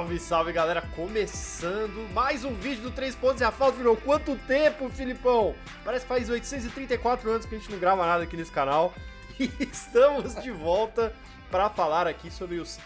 Salve, 0.00 0.18
salve 0.18 0.52
galera, 0.52 0.80
começando 0.96 2.10
mais 2.14 2.42
um 2.42 2.54
vídeo 2.54 2.84
do 2.84 2.90
3 2.90 3.14
pontos 3.16 3.42
e 3.42 3.44
a 3.44 3.50
falta 3.50 3.76
virou 3.76 3.94
quanto 3.98 4.34
tempo, 4.46 4.88
Filipão? 4.88 5.54
Parece 5.84 6.06
que 6.06 6.08
faz 6.08 6.30
834 6.30 7.30
anos 7.30 7.44
que 7.44 7.54
a 7.54 7.58
gente 7.58 7.70
não 7.70 7.78
grava 7.78 8.06
nada 8.06 8.24
aqui 8.24 8.34
nesse 8.34 8.50
canal 8.50 8.94
e 9.38 9.50
estamos 9.60 10.34
de 10.36 10.50
volta 10.50 11.14
para 11.50 11.68
falar 11.68 12.06
aqui 12.06 12.30
sobre 12.30 12.56
os 12.56 12.78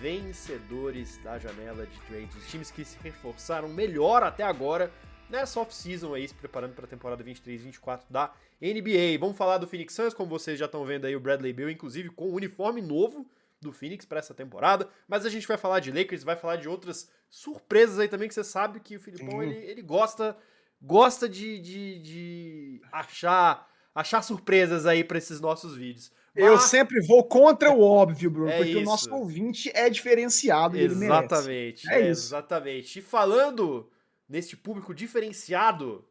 vencedores 0.00 1.18
da 1.22 1.38
janela 1.38 1.86
de 1.86 2.00
trades, 2.00 2.34
os 2.34 2.50
times 2.50 2.72
que 2.72 2.84
se 2.84 2.98
reforçaram 3.00 3.68
melhor 3.68 4.24
até 4.24 4.42
agora 4.42 4.90
nessa 5.30 5.60
off-season 5.60 6.14
aí, 6.14 6.26
se 6.26 6.34
preparando 6.34 6.74
para 6.74 6.86
a 6.86 6.88
temporada 6.88 7.22
23-24 7.22 8.00
da 8.10 8.32
NBA. 8.60 9.16
Vamos 9.20 9.36
falar 9.36 9.58
do 9.58 9.68
Phoenix 9.68 9.94
Suns, 9.94 10.12
como 10.12 10.28
vocês 10.28 10.58
já 10.58 10.66
estão 10.66 10.84
vendo 10.84 11.04
aí 11.04 11.14
o 11.14 11.20
Bradley 11.20 11.52
Beal, 11.52 11.70
inclusive 11.70 12.10
com 12.10 12.28
um 12.28 12.34
uniforme 12.34 12.82
novo 12.82 13.24
do 13.66 13.72
Phoenix 13.72 14.04
para 14.04 14.18
essa 14.18 14.34
temporada, 14.34 14.88
mas 15.06 15.26
a 15.26 15.28
gente 15.28 15.46
vai 15.46 15.56
falar 15.56 15.80
de 15.80 15.92
Lakers, 15.92 16.24
vai 16.24 16.36
falar 16.36 16.56
de 16.56 16.68
outras 16.68 17.10
surpresas 17.28 17.98
aí 17.98 18.08
também 18.08 18.28
que 18.28 18.34
você 18.34 18.44
sabe 18.44 18.80
que 18.80 18.96
o 18.96 19.00
Filipão 19.00 19.42
ele, 19.42 19.56
ele 19.56 19.82
gosta 19.82 20.36
gosta 20.80 21.28
de, 21.28 21.58
de, 21.58 21.98
de 22.00 22.82
achar 22.92 23.68
achar 23.94 24.22
surpresas 24.22 24.84
aí 24.86 25.02
para 25.02 25.18
esses 25.18 25.40
nossos 25.40 25.74
vídeos. 25.74 26.12
Mas... 26.34 26.44
Eu 26.44 26.58
sempre 26.58 27.00
vou 27.06 27.24
contra 27.24 27.70
o 27.70 27.80
óbvio, 27.80 28.30
Bruno, 28.30 28.50
é 28.50 28.58
porque 28.58 28.72
isso. 28.72 28.80
o 28.80 28.84
nosso 28.84 29.14
ouvinte 29.14 29.70
é 29.74 29.88
diferenciado. 29.88 30.76
Exatamente. 30.76 31.90
É, 31.90 31.94
é 31.94 32.10
isso. 32.10 32.26
Exatamente. 32.26 32.98
E 32.98 33.02
falando 33.02 33.90
neste 34.28 34.54
público 34.54 34.94
diferenciado, 34.94 36.04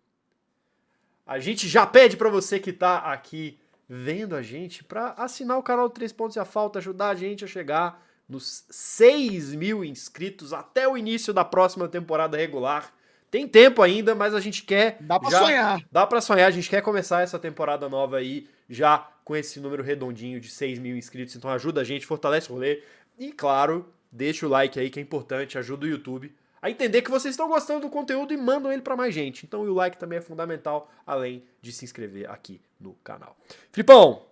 a 1.25 1.37
gente 1.37 1.67
já 1.67 1.85
pede 1.85 2.17
para 2.17 2.29
você 2.29 2.59
que 2.59 2.71
está 2.71 2.97
aqui 2.97 3.59
vendo 3.87 4.35
a 4.35 4.41
gente 4.41 4.83
para 4.83 5.11
assinar 5.17 5.57
o 5.57 5.63
canal 5.63 5.89
3 5.89 6.11
Pontos 6.11 6.35
e 6.35 6.39
a 6.39 6.45
Falta, 6.45 6.79
ajudar 6.79 7.09
a 7.09 7.15
gente 7.15 7.43
a 7.43 7.47
chegar 7.47 8.03
nos 8.27 8.65
6 8.69 9.53
mil 9.53 9.85
inscritos 9.85 10.51
até 10.53 10.87
o 10.87 10.97
início 10.97 11.33
da 11.33 11.45
próxima 11.45 11.87
temporada 11.87 12.37
regular. 12.37 12.93
Tem 13.29 13.47
tempo 13.47 13.81
ainda, 13.81 14.15
mas 14.15 14.33
a 14.33 14.39
gente 14.39 14.63
quer. 14.63 14.97
Dá 15.01 15.19
pra 15.19 15.29
já, 15.29 15.39
sonhar. 15.39 15.81
Dá 15.91 16.07
pra 16.07 16.21
sonhar, 16.21 16.47
a 16.47 16.51
gente 16.51 16.69
quer 16.69 16.81
começar 16.81 17.21
essa 17.21 17.37
temporada 17.37 17.87
nova 17.89 18.17
aí 18.17 18.47
já 18.69 19.09
com 19.23 19.35
esse 19.35 19.59
número 19.59 19.83
redondinho 19.83 20.39
de 20.39 20.49
6 20.49 20.79
mil 20.79 20.95
inscritos. 20.95 21.35
Então 21.35 21.49
ajuda 21.49 21.81
a 21.81 21.83
gente, 21.83 22.05
fortalece 22.05 22.49
o 22.49 22.53
rolê. 22.53 22.81
E 23.17 23.31
claro, 23.31 23.91
deixa 24.11 24.45
o 24.45 24.49
like 24.49 24.79
aí 24.79 24.89
que 24.89 24.99
é 24.99 25.01
importante, 25.01 25.57
ajuda 25.57 25.85
o 25.85 25.89
YouTube 25.89 26.33
a 26.65 26.71
entender 26.71 27.03
que 27.03 27.11
vocês 27.11 27.33
estão 27.33 27.47
gostando 27.47 27.81
do 27.81 27.89
conteúdo 27.91 28.33
e 28.33 28.37
mandam 28.37 28.73
ele 28.73 28.81
para 28.81 28.95
mais 28.95 29.13
gente. 29.13 29.45
Então 29.45 29.61
o 29.61 29.71
like 29.71 29.99
também 29.99 30.17
é 30.17 30.21
fundamental, 30.21 30.91
além 31.05 31.43
de 31.61 31.71
se 31.71 31.85
inscrever 31.85 32.27
aqui 32.27 32.59
no 32.79 32.93
canal. 33.03 33.37
Filipão, 33.71 34.23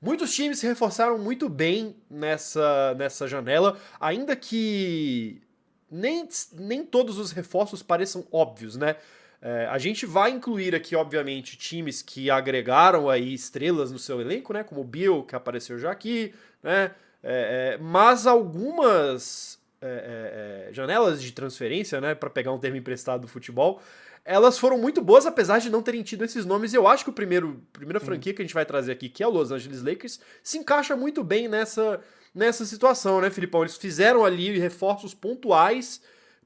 muitos 0.00 0.34
times 0.34 0.58
se 0.58 0.66
reforçaram 0.66 1.18
muito 1.18 1.46
bem 1.50 1.96
nessa, 2.08 2.94
nessa 2.94 3.28
janela, 3.28 3.78
ainda 4.00 4.34
que 4.34 5.42
nem, 5.90 6.26
nem 6.54 6.82
todos 6.82 7.18
os 7.18 7.30
reforços 7.30 7.82
pareçam 7.82 8.26
óbvios, 8.32 8.74
né? 8.78 8.96
É, 9.42 9.66
a 9.66 9.76
gente 9.76 10.06
vai 10.06 10.30
incluir 10.30 10.74
aqui, 10.74 10.96
obviamente, 10.96 11.58
times 11.58 12.00
que 12.00 12.30
agregaram 12.30 13.10
aí 13.10 13.34
estrelas 13.34 13.92
no 13.92 13.98
seu 13.98 14.18
elenco, 14.18 14.54
né? 14.54 14.64
Como 14.64 14.80
o 14.80 14.84
Bill, 14.84 15.22
que 15.24 15.36
apareceu 15.36 15.78
já 15.78 15.90
aqui, 15.90 16.32
né? 16.62 16.92
É, 17.22 17.74
é, 17.74 17.78
mas 17.78 18.26
algumas 18.26 19.62
é, 19.86 20.66
é, 20.66 20.68
é, 20.68 20.72
janelas 20.72 21.22
de 21.22 21.32
transferência, 21.32 22.00
né, 22.00 22.14
para 22.14 22.30
pegar 22.30 22.52
um 22.52 22.58
termo 22.58 22.76
emprestado 22.76 23.22
do 23.22 23.28
futebol, 23.28 23.82
elas 24.24 24.58
foram 24.58 24.78
muito 24.78 25.02
boas, 25.02 25.26
apesar 25.26 25.58
de 25.58 25.68
não 25.68 25.82
terem 25.82 26.02
tido 26.02 26.24
esses 26.24 26.46
nomes. 26.46 26.72
Eu 26.72 26.88
acho 26.88 27.04
que 27.04 27.10
o 27.10 27.12
primeiro 27.12 27.62
primeira 27.72 28.00
franquia 28.00 28.32
que 28.32 28.40
a 28.40 28.44
gente 28.44 28.54
vai 28.54 28.64
trazer 28.64 28.92
aqui, 28.92 29.08
que 29.08 29.22
é 29.22 29.26
o 29.26 29.30
Los 29.30 29.52
Angeles 29.52 29.82
Lakers, 29.82 30.18
se 30.42 30.56
encaixa 30.56 30.96
muito 30.96 31.22
bem 31.22 31.46
nessa, 31.46 32.00
nessa 32.34 32.64
situação, 32.64 33.20
né, 33.20 33.28
Filipão? 33.28 33.60
Eles 33.60 33.76
fizeram 33.76 34.24
ali 34.24 34.58
reforços 34.58 35.12
pontuais 35.12 36.00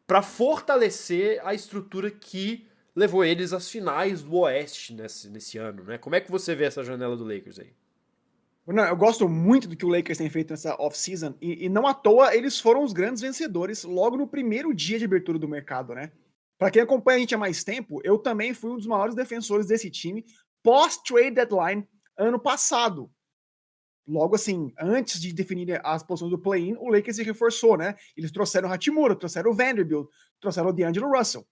para 0.06 0.22
fortalecer 0.22 1.40
a 1.44 1.54
estrutura 1.54 2.10
que 2.10 2.66
levou 2.96 3.24
eles 3.24 3.52
às 3.52 3.70
finais 3.70 4.22
do 4.22 4.38
Oeste 4.38 4.92
nesse, 4.92 5.28
nesse 5.28 5.58
ano, 5.58 5.84
né? 5.84 5.98
Como 5.98 6.16
é 6.16 6.20
que 6.20 6.30
você 6.30 6.56
vê 6.56 6.64
essa 6.64 6.82
janela 6.82 7.16
do 7.16 7.22
Lakers 7.22 7.60
aí? 7.60 7.77
Não, 8.70 8.84
eu 8.84 8.96
gosto 8.96 9.26
muito 9.26 9.66
do 9.66 9.74
que 9.74 9.86
o 9.86 9.88
Lakers 9.88 10.18
tem 10.18 10.28
feito 10.28 10.50
nessa 10.50 10.74
off-season 10.78 11.34
e, 11.40 11.64
e, 11.64 11.68
não 11.70 11.86
à 11.86 11.94
toa 11.94 12.36
eles 12.36 12.60
foram 12.60 12.82
os 12.82 12.92
grandes 12.92 13.22
vencedores 13.22 13.82
logo 13.82 14.14
no 14.14 14.28
primeiro 14.28 14.74
dia 14.74 14.98
de 14.98 15.06
abertura 15.06 15.38
do 15.38 15.48
mercado, 15.48 15.94
né? 15.94 16.12
Para 16.58 16.70
quem 16.70 16.82
acompanha 16.82 17.16
a 17.16 17.20
gente 17.20 17.34
há 17.34 17.38
mais 17.38 17.64
tempo, 17.64 17.98
eu 18.04 18.18
também 18.18 18.52
fui 18.52 18.70
um 18.70 18.76
dos 18.76 18.86
maiores 18.86 19.14
defensores 19.14 19.66
desse 19.66 19.90
time 19.90 20.22
pós-trade 20.62 21.30
deadline 21.30 21.88
ano 22.18 22.38
passado. 22.38 23.10
Logo 24.06 24.34
assim, 24.34 24.70
antes 24.78 25.18
de 25.18 25.32
definir 25.32 25.80
as 25.82 26.02
posições 26.02 26.30
do 26.30 26.38
play-in, 26.38 26.74
o 26.78 26.90
Lakers 26.90 27.16
se 27.16 27.22
reforçou, 27.22 27.78
né? 27.78 27.94
Eles 28.14 28.30
trouxeram 28.30 28.68
o 28.68 28.72
Hachimura, 28.72 29.16
trouxeram 29.16 29.50
o 29.50 29.54
Vanderbilt, 29.54 30.08
trouxeram 30.40 30.68
o 30.68 30.72
D'Angelo 30.74 31.16
Russell. 31.16 31.46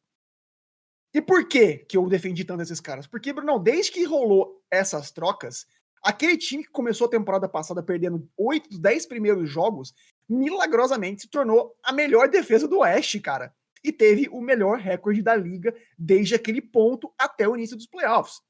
E 1.14 1.22
por 1.22 1.48
que 1.48 1.78
que 1.78 1.96
eu 1.96 2.06
defendi 2.08 2.44
tanto 2.44 2.62
esses 2.62 2.80
caras? 2.80 3.06
Porque, 3.06 3.32
Bruno, 3.32 3.58
desde 3.58 3.92
que 3.92 4.04
rolou 4.04 4.62
essas 4.70 5.10
trocas, 5.10 5.66
Aquele 6.06 6.36
time 6.36 6.62
que 6.62 6.70
começou 6.70 7.08
a 7.08 7.10
temporada 7.10 7.48
passada 7.48 7.82
perdendo 7.82 8.30
8 8.36 8.68
dos 8.68 8.78
10 8.78 9.06
primeiros 9.06 9.50
jogos, 9.50 9.92
milagrosamente 10.28 11.22
se 11.22 11.28
tornou 11.28 11.74
a 11.82 11.92
melhor 11.92 12.28
defesa 12.28 12.68
do 12.68 12.78
Oeste, 12.78 13.18
cara. 13.18 13.52
E 13.82 13.90
teve 13.90 14.28
o 14.28 14.40
melhor 14.40 14.78
recorde 14.78 15.20
da 15.20 15.34
liga 15.34 15.74
desde 15.98 16.36
aquele 16.36 16.62
ponto 16.62 17.12
até 17.18 17.48
o 17.48 17.56
início 17.56 17.76
dos 17.76 17.88
playoffs. 17.88 18.40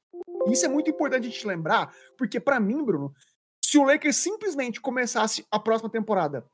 Isso 0.51 0.67
é 0.67 0.69
muito 0.69 0.91
importante 0.91 1.25
a 1.25 1.31
gente 1.31 1.47
lembrar, 1.47 1.91
porque 2.15 2.39
para 2.39 2.59
mim, 2.59 2.85
Bruno, 2.85 3.11
se 3.59 3.79
o 3.79 3.83
Lakers 3.83 4.17
simplesmente 4.17 4.79
começasse 4.79 5.43
a 5.49 5.59
próxima 5.59 5.89
temporada 5.89 6.45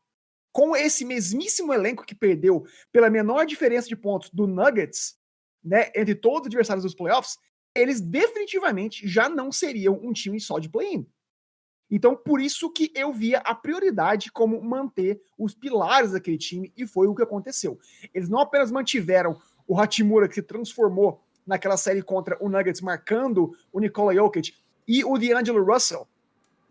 com 0.54 0.74
esse 0.74 1.04
mesmíssimo 1.04 1.74
elenco 1.74 2.06
que 2.06 2.16
perdeu 2.16 2.64
pela 2.94 3.10
menor 3.10 3.46
diferença 3.46 3.90
de 3.90 3.96
pontos 3.98 4.30
do 4.30 4.48
Nuggets, 4.48 5.18
né, 5.62 5.92
entre 5.94 6.16
todos 6.16 6.44
os 6.44 6.48
adversários 6.48 6.86
dos 6.86 6.96
playoffs, 6.96 7.38
eles 7.76 8.00
definitivamente 8.00 9.08
já 9.08 9.28
não 9.28 9.52
seriam 9.52 10.00
um 10.02 10.14
time 10.14 10.40
só 10.40 10.60
de 10.60 10.70
play-in. 10.70 11.08
Então, 11.90 12.16
por 12.16 12.42
isso 12.42 12.72
que 12.72 12.92
eu 12.96 13.14
via 13.14 13.40
a 13.40 13.54
prioridade 13.54 14.32
como 14.32 14.62
manter 14.64 15.22
os 15.38 15.54
pilares 15.54 16.12
daquele 16.12 16.38
time, 16.38 16.74
e 16.76 16.88
foi 16.88 17.08
o 17.08 17.14
que 17.14 17.22
aconteceu. 17.22 17.80
Eles 18.14 18.30
não 18.30 18.40
apenas 18.40 18.72
mantiveram 18.72 19.40
o 19.68 19.80
Hachimura, 19.80 20.28
que 20.28 20.36
se 20.36 20.42
transformou 20.42 21.22
naquela 21.46 21.78
série 21.78 22.02
contra 22.02 22.38
o 22.44 22.50
Nuggets, 22.50 22.82
marcando 22.82 23.56
o 23.72 23.80
Nikola 23.80 24.14
Jokic, 24.14 24.56
e 24.88 25.04
o 25.04 25.18
D'Angelo 25.18 25.64
Russell, 25.64 26.08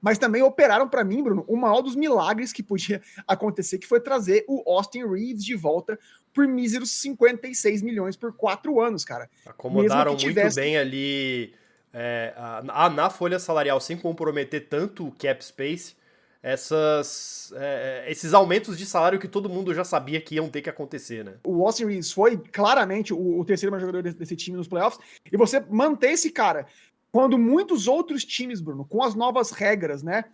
mas 0.02 0.18
também 0.18 0.42
operaram 0.42 0.88
para 0.88 1.04
mim, 1.04 1.22
Bruno, 1.22 1.44
o 1.46 1.56
maior 1.56 1.80
dos 1.80 1.94
milagres 1.94 2.52
que 2.52 2.62
podia 2.62 3.00
acontecer, 3.26 3.78
que 3.78 3.86
foi 3.86 4.00
trazer 4.00 4.44
o 4.48 4.68
Austin 4.70 5.06
Reeves 5.06 5.44
de 5.44 5.54
volta 5.54 5.98
por 6.34 6.46
míseros 6.48 6.90
56 6.90 7.82
milhões 7.82 8.16
por 8.16 8.32
quatro 8.32 8.80
anos, 8.80 9.04
cara. 9.04 9.30
Acomodaram 9.46 10.16
tivesse... 10.16 10.58
muito 10.58 10.66
bem 10.66 10.76
ali 10.76 11.54
é, 11.92 12.34
a, 12.36 12.91
na 12.91 13.08
folha 13.08 13.38
salarial, 13.38 13.80
sem 13.80 13.96
comprometer 13.96 14.68
tanto 14.68 15.06
o 15.06 15.12
cap 15.12 15.44
space, 15.44 15.94
essas, 16.42 17.52
é, 17.54 18.04
esses 18.08 18.34
aumentos 18.34 18.76
de 18.76 18.84
salário 18.84 19.20
que 19.20 19.28
todo 19.28 19.48
mundo 19.48 19.72
já 19.72 19.84
sabia 19.84 20.20
que 20.20 20.34
iam 20.34 20.48
ter 20.48 20.60
que 20.60 20.68
acontecer, 20.68 21.24
né? 21.24 21.34
O 21.44 21.64
Austin 21.64 21.84
Reeves 21.84 22.10
foi 22.10 22.36
claramente 22.36 23.14
o, 23.14 23.38
o 23.38 23.44
terceiro 23.44 23.70
melhor 23.70 23.86
jogador 23.86 24.02
desse, 24.02 24.16
desse 24.16 24.34
time 24.34 24.56
nos 24.56 24.66
playoffs, 24.66 24.98
e 25.30 25.36
você 25.36 25.60
manter 25.70 26.10
esse 26.10 26.32
cara 26.32 26.66
quando 27.12 27.38
muitos 27.38 27.86
outros 27.86 28.24
times, 28.24 28.60
Bruno, 28.60 28.86
com 28.86 29.02
as 29.02 29.14
novas 29.14 29.50
regras, 29.50 30.02
né, 30.02 30.24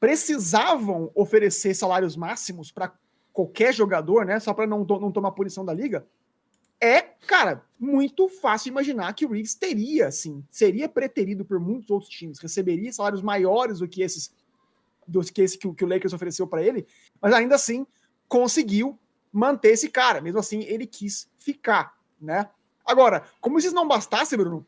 precisavam 0.00 1.10
oferecer 1.14 1.74
salários 1.74 2.16
máximos 2.16 2.72
para 2.72 2.92
qualquer 3.32 3.74
jogador, 3.74 4.24
né, 4.24 4.40
só 4.40 4.54
para 4.54 4.66
não, 4.66 4.84
não 4.84 5.12
tomar 5.12 5.32
punição 5.32 5.64
da 5.64 5.74
liga, 5.74 6.06
é, 6.80 7.00
cara, 7.00 7.64
muito 7.78 8.28
fácil 8.28 8.70
imaginar 8.70 9.12
que 9.14 9.24
o 9.24 9.30
Reeves 9.30 9.54
teria, 9.54 10.08
assim, 10.08 10.42
seria 10.50 10.88
preterido 10.88 11.44
por 11.44 11.60
muitos 11.60 11.90
outros 11.90 12.10
times, 12.10 12.38
receberia 12.38 12.92
salários 12.92 13.22
maiores 13.22 13.78
do 13.78 13.88
que 13.88 14.02
esses 14.02 14.32
do 15.06 15.20
que 15.20 15.42
esse 15.42 15.58
que, 15.58 15.70
que 15.74 15.84
o 15.84 15.86
Lakers 15.86 16.14
ofereceu 16.14 16.46
para 16.46 16.62
ele, 16.62 16.86
mas 17.20 17.34
ainda 17.34 17.54
assim 17.54 17.86
conseguiu 18.26 18.98
manter 19.30 19.72
esse 19.72 19.90
cara. 19.90 20.20
Mesmo 20.20 20.38
assim, 20.38 20.62
ele 20.62 20.86
quis 20.86 21.28
ficar, 21.36 21.94
né? 22.18 22.48
Agora, 22.86 23.24
como 23.38 23.60
se 23.60 23.66
isso 23.66 23.74
não 23.74 23.86
bastasse, 23.86 24.34
Bruno, 24.34 24.66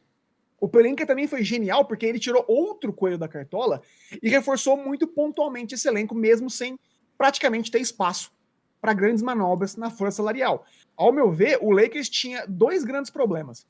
o 0.61 0.69
Pelinka 0.69 1.07
também 1.07 1.27
foi 1.27 1.43
genial 1.43 1.85
porque 1.85 2.07
ele 2.07 2.19
tirou 2.19 2.45
outro 2.49 2.93
coelho 2.93 3.19
da 3.19 3.29
cartola 3.29 3.83
e 4.23 4.29
reforçou 4.29 4.77
muito 4.77 5.07
pontualmente 5.07 5.75
esse 5.75 5.87
elenco, 5.87 6.15
mesmo 6.15 6.49
sem 6.49 6.79
praticamente 7.17 7.71
ter 7.71 7.81
espaço 7.81 8.33
para 8.81 8.95
grandes 8.95 9.23
manobras 9.23 9.77
na 9.77 9.91
folha 9.91 10.11
salarial. 10.11 10.65
Ao 10.97 11.13
meu 11.13 11.31
ver, 11.31 11.59
o 11.61 11.71
Lakers 11.71 12.09
tinha 12.09 12.47
dois 12.47 12.85
grandes 12.85 13.11
problemas 13.11 13.67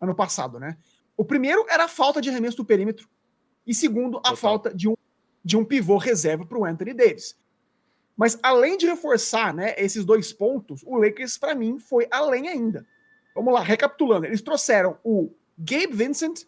ano 0.00 0.14
passado, 0.14 0.58
né? 0.58 0.76
O 1.16 1.24
primeiro 1.24 1.64
era 1.68 1.84
a 1.84 1.88
falta 1.88 2.20
de 2.20 2.28
arremesso 2.28 2.56
do 2.56 2.64
perímetro 2.64 3.08
e 3.66 3.74
segundo, 3.74 4.18
a 4.18 4.22
Total. 4.22 4.36
falta 4.36 4.74
de 4.74 4.88
um, 4.88 4.96
de 5.44 5.56
um 5.56 5.64
pivô 5.64 5.96
reserva 5.96 6.44
para 6.44 6.58
o 6.58 6.64
Anthony 6.64 6.92
Davis. 6.92 7.36
Mas 8.16 8.38
além 8.42 8.76
de 8.76 8.86
reforçar 8.86 9.54
né, 9.54 9.74
esses 9.76 10.04
dois 10.04 10.32
pontos, 10.32 10.82
o 10.84 10.96
Lakers, 10.96 11.38
para 11.38 11.54
mim, 11.54 11.78
foi 11.78 12.06
além 12.10 12.48
ainda. 12.48 12.86
Vamos 13.34 13.54
lá, 13.54 13.62
recapitulando. 13.62 14.26
Eles 14.26 14.42
trouxeram 14.42 14.98
o 15.02 15.32
Gabe 15.58 15.92
Vincent, 15.92 16.44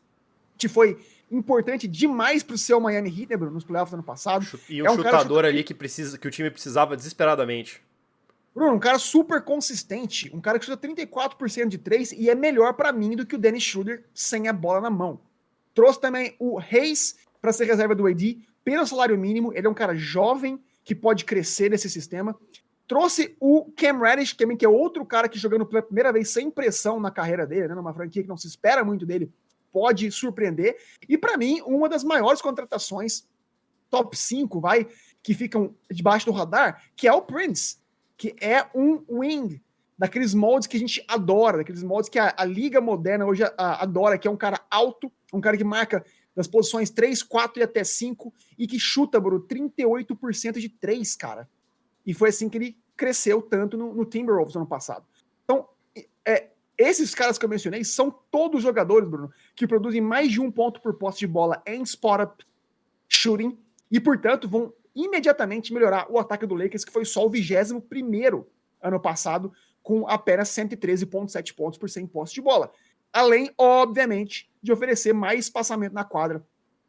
que 0.57 0.69
foi 0.69 0.99
importante 1.31 1.89
demais 1.89 2.43
para 2.43 2.55
o 2.55 2.59
seu 2.59 2.81
Miami 2.81 3.09
Heat, 3.09 3.31
né, 3.31 3.37
Bruno, 3.37 3.55
nos 3.55 3.65
playoffs 3.65 3.91
do 3.91 3.95
ano 3.95 4.03
passado. 4.03 4.47
E 4.69 4.83
um, 4.83 4.87
é 4.87 4.91
um 4.91 4.97
chutador 4.97 5.45
ali 5.45 5.65
que, 5.65 5.75
precisa, 5.75 6.19
que 6.19 6.29
o 6.29 6.31
time 6.31 6.51
precisava 6.51 6.97
desesperadamente. 6.97 7.83
Bruno, 8.55 8.75
um 8.75 8.79
cara 8.79 8.99
super 8.99 9.43
consistente, 9.43 10.31
um 10.33 10.41
cara 10.41 10.59
que 10.59 10.65
usa 10.65 10.77
34% 10.77 11.67
de 11.67 11.79
3 11.79 12.13
e 12.13 12.31
é 12.31 12.35
melhor 12.35 12.75
para 12.75 12.93
mim 12.93 13.17
do 13.17 13.27
que 13.27 13.35
o 13.35 13.39
Dennis 13.39 13.65
Schroeder 13.65 14.05
sem 14.15 14.47
a 14.47 14.53
bola 14.53 14.81
na 14.81 14.91
mão. 14.91 15.21
Trouxe 15.75 16.01
também 16.01 16.37
o 16.39 16.57
Reis 16.57 17.17
para 17.43 17.53
ser 17.53 17.65
reserva 17.65 17.97
do 17.97 18.07
AD 18.07 18.39
pelo 18.65 18.87
salário 18.87 19.19
mínimo. 19.19 19.53
Ele 19.53 19.67
é 19.67 19.71
um 19.71 19.75
cara 19.75 19.97
jovem 19.97 20.63
que 20.85 20.95
pode 20.95 21.25
crescer 21.25 21.69
nesse 21.69 21.91
sistema. 21.91 22.39
Trouxe 22.87 23.37
o 23.41 23.73
Cam 23.77 23.99
Reddish, 23.99 24.35
também, 24.35 24.57
que 24.57 24.65
é 24.65 24.69
outro 24.69 25.05
cara 25.07 25.29
que 25.29 25.39
jogando 25.39 25.65
pela 25.65 25.83
primeira 25.83 26.13
vez 26.13 26.31
sem 26.31 26.51
pressão 26.51 27.01
na 27.01 27.11
carreira 27.11 27.47
dele, 27.47 27.69
né, 27.69 27.75
numa 27.75 27.95
franquia 27.95 28.23
que 28.23 28.29
não 28.29 28.37
se 28.37 28.47
espera 28.47 28.85
muito 28.85 29.07
dele, 29.07 29.33
pode 29.73 30.11
surpreender. 30.11 30.77
E 31.09 31.17
para 31.17 31.37
mim, 31.37 31.61
uma 31.63 31.89
das 31.89 32.05
maiores 32.05 32.43
contratações, 32.43 33.27
top 33.89 34.17
5, 34.17 34.61
vai, 34.61 34.87
que 35.23 35.35
ficam 35.35 35.75
debaixo 35.91 36.27
do 36.27 36.33
radar, 36.33 36.83
que 36.95 37.09
é 37.09 37.13
o 37.13 37.23
Prince 37.23 37.83
que 38.17 38.35
é 38.41 38.67
um 38.75 39.03
wing, 39.09 39.61
daqueles 39.99 40.35
moldes 40.35 40.67
que 40.67 40.77
a 40.77 40.81
gente 40.81 41.05
adora, 41.07 41.59
daqueles 41.59 41.83
moldes 41.83 42.09
que 42.09 42.19
a, 42.19 42.35
a 42.37 42.45
liga 42.45 42.81
moderna 42.81 43.27
hoje 43.27 43.45
a, 43.45 43.53
a, 43.57 43.83
adora, 43.83 44.19
que 44.19 44.27
é 44.27 44.31
um 44.31 44.37
cara 44.37 44.61
alto, 44.71 45.11
um 45.33 45.41
cara 45.41 45.57
que 45.57 45.65
marca 45.65 46.05
das 46.35 46.49
posições 46.49 46.91
3, 46.91 47.23
4 47.23 47.61
e 47.61 47.63
até 47.63 47.85
5 47.85 48.33
e 48.59 48.67
que 48.67 48.79
chuta, 48.79 49.21
Bro, 49.21 49.47
38% 49.47 50.59
de 50.59 50.69
3, 50.69 51.15
cara. 51.17 51.49
E 52.07 52.13
foi 52.13 52.29
assim 52.29 52.49
que 52.49 52.59
ele 52.59 52.79
cresceu 52.97 53.43
tanto 53.43 53.77
no, 53.77 53.95
no 53.95 54.05
Timberwolves 54.05 54.57
ano 54.57 54.67
passado. 54.67 55.05
Então, 55.45 55.69
é, 56.25 56.49
esses 56.77 57.15
caras 57.15 57.39
que 57.39 57.45
eu 57.45 57.49
mencionei 57.49 57.85
são 57.85 58.11
todos 58.31 58.63
jogadores, 58.63 59.09
Bruno, 59.09 59.31
que 59.55 59.67
produzem 59.67 60.01
mais 60.01 60.31
de 60.31 60.41
um 60.41 60.51
ponto 60.51 60.81
por 60.81 60.95
posse 60.95 61.21
de 61.21 61.27
bola 61.27 61.63
em 61.67 61.83
spot-up 61.83 62.45
shooting 63.09 63.57
e, 63.91 64.01
portanto, 64.01 64.49
vão 64.49 64.73
imediatamente 64.95 65.73
melhorar 65.73 66.07
o 66.11 66.19
ataque 66.19 66.47
do 66.47 66.55
Lakers, 66.55 66.85
que 66.85 66.93
foi 66.93 67.05
só 67.05 67.27
o 67.27 67.31
21 67.31 67.83
ano 68.83 69.01
passado, 69.01 69.53
com 69.83 70.07
apenas 70.09 70.49
113,7 70.49 71.55
pontos 71.55 71.79
por 71.79 71.91
100 71.91 72.07
postos 72.07 72.35
de 72.35 72.41
bola. 72.41 72.73
Além, 73.13 73.51
obviamente, 73.57 74.51
de 74.63 74.73
oferecer 74.73 75.13
mais 75.13 75.47
espaçamento 75.47 75.95
na 75.95 76.05
quadra 76.05 76.45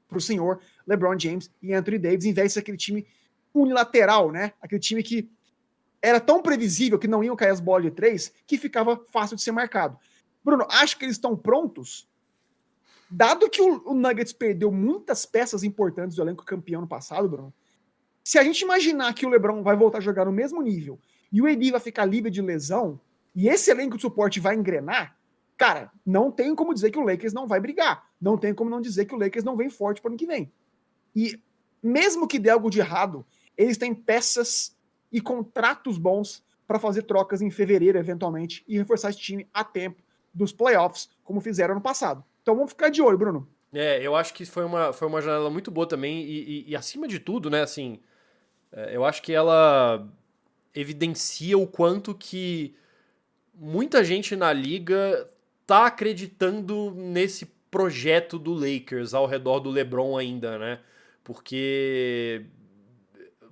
para 0.08 0.18
o 0.18 0.22
senhor 0.22 0.60
LeBron 0.88 1.18
James 1.20 1.52
e 1.62 1.74
Anthony 1.74 2.00
Davis, 2.00 2.26
em 2.26 2.34
vez 2.34 2.48
de 2.48 2.54
ser 2.54 2.60
aquele 2.60 2.78
time 2.78 3.06
unilateral, 3.56 4.32
né? 4.32 4.54
Aquele 4.62 4.82
time 4.82 5.02
que 5.02 5.30
era 6.02 6.20
tão 6.20 6.42
previsível 6.42 7.00
que 7.00 7.08
não 7.08 7.24
iam 7.24 7.36
cair 7.36 7.50
as 7.50 7.60
bolas 7.60 7.84
de 7.84 7.92
três 7.92 8.32
que 8.46 8.58
ficava 8.58 9.02
fácil 9.12 9.36
de 9.36 9.42
ser 9.42 9.52
marcado. 9.52 9.98
Bruno, 10.44 10.68
acho 10.70 10.98
que 11.00 11.06
eles 11.06 11.16
estão 11.16 11.36
prontos. 11.36 12.08
Dado 13.10 13.50
que 13.50 13.62
o, 13.62 13.94
Nuggets 13.94 14.34
perdeu 14.34 14.72
muitas 14.72 15.26
peças 15.26 15.64
importantes 15.64 16.16
do 16.16 16.22
elenco 16.22 16.46
campeão 16.46 16.82
no 16.82 16.88
passado, 16.88 17.30
Bruno, 17.30 17.54
se 18.24 18.38
a 18.38 18.44
gente 18.44 18.62
imaginar 18.62 19.14
que 19.14 19.26
o 19.26 19.30
LeBron 19.30 19.64
vai 19.64 19.76
voltar 19.76 20.00
a 20.00 20.02
jogar 20.02 20.26
no 20.26 20.32
mesmo 20.32 20.62
nível 20.62 21.00
e 21.32 21.42
o 21.42 21.48
AD 21.48 21.72
vai 21.72 21.80
ficar 21.80 22.06
livre 22.06 22.32
de 22.32 22.42
lesão 22.42 23.00
e 23.36 23.48
esse 23.48 23.70
elenco 23.70 23.96
de 23.96 24.02
suporte 24.02 24.40
vai 24.40 24.56
engrenar, 24.56 25.18
cara, 25.58 25.92
não 26.06 26.32
tem 26.32 26.56
como 26.56 26.74
dizer 26.74 26.92
que 26.92 26.98
o 26.98 27.04
Lakers 27.04 27.34
não 27.34 27.48
vai 27.48 27.60
brigar. 27.60 28.04
Não 28.20 28.38
tem 28.38 28.54
como 28.54 28.70
não 28.70 28.82
dizer 28.82 29.06
que 29.06 29.14
o 29.14 29.18
Lakers 29.18 29.44
não 29.44 29.56
vem 29.56 29.70
forte 29.70 30.02
para 30.02 30.10
o 30.10 30.12
ano 30.12 30.18
que 30.18 30.26
vem. 30.26 30.52
E 31.16 31.40
mesmo 31.82 32.28
que 32.28 32.40
dê 32.40 32.50
algo 32.50 32.70
de 32.70 32.80
errado, 32.80 33.26
eles 33.58 33.78
têm 33.78 33.94
peças 33.94 34.76
e 35.12 35.22
contratos 35.22 35.98
bons 35.98 36.44
para 36.68 36.80
fazer 36.80 37.04
trocas 37.04 37.42
em 37.42 37.52
fevereiro, 37.52 37.98
eventualmente, 37.98 38.64
e 38.68 38.78
reforçar 38.78 39.10
esse 39.10 39.20
time 39.20 39.48
a 39.54 39.64
tempo 39.64 40.02
dos 40.34 40.52
playoffs, 40.52 41.10
como 41.24 41.40
fizeram 41.40 41.76
no 41.76 41.82
passado. 41.82 42.24
Então 42.42 42.56
vamos 42.56 42.72
ficar 42.72 42.90
de 42.90 43.02
olho, 43.02 43.18
Bruno. 43.18 43.48
É, 43.74 44.02
eu 44.02 44.16
acho 44.16 44.34
que 44.34 44.46
foi 44.46 44.64
uma, 44.66 44.94
foi 44.94 45.08
uma 45.08 45.22
janela 45.22 45.50
muito 45.50 45.70
boa 45.70 45.88
também, 45.88 46.24
e, 46.24 46.66
e, 46.66 46.72
e 46.72 46.76
acima 46.76 47.08
de 47.08 47.20
tudo, 47.20 47.50
né, 47.50 47.62
assim, 47.62 48.00
é, 48.72 48.96
eu 48.96 49.06
acho 49.06 49.22
que 49.22 49.34
ela 49.34 50.08
evidencia 50.74 51.58
o 51.58 51.68
quanto 51.68 52.14
que 52.14 52.76
muita 53.54 54.04
gente 54.04 54.36
na 54.36 54.52
liga 54.52 55.30
tá 55.66 55.88
acreditando 55.88 56.92
nesse 56.92 57.46
projeto 57.72 58.38
do 58.38 58.54
Lakers 58.54 59.14
ao 59.14 59.26
redor 59.26 59.60
do 59.60 59.70
LeBron 59.70 60.18
ainda, 60.18 60.58
né? 60.58 60.80
Porque 61.24 62.46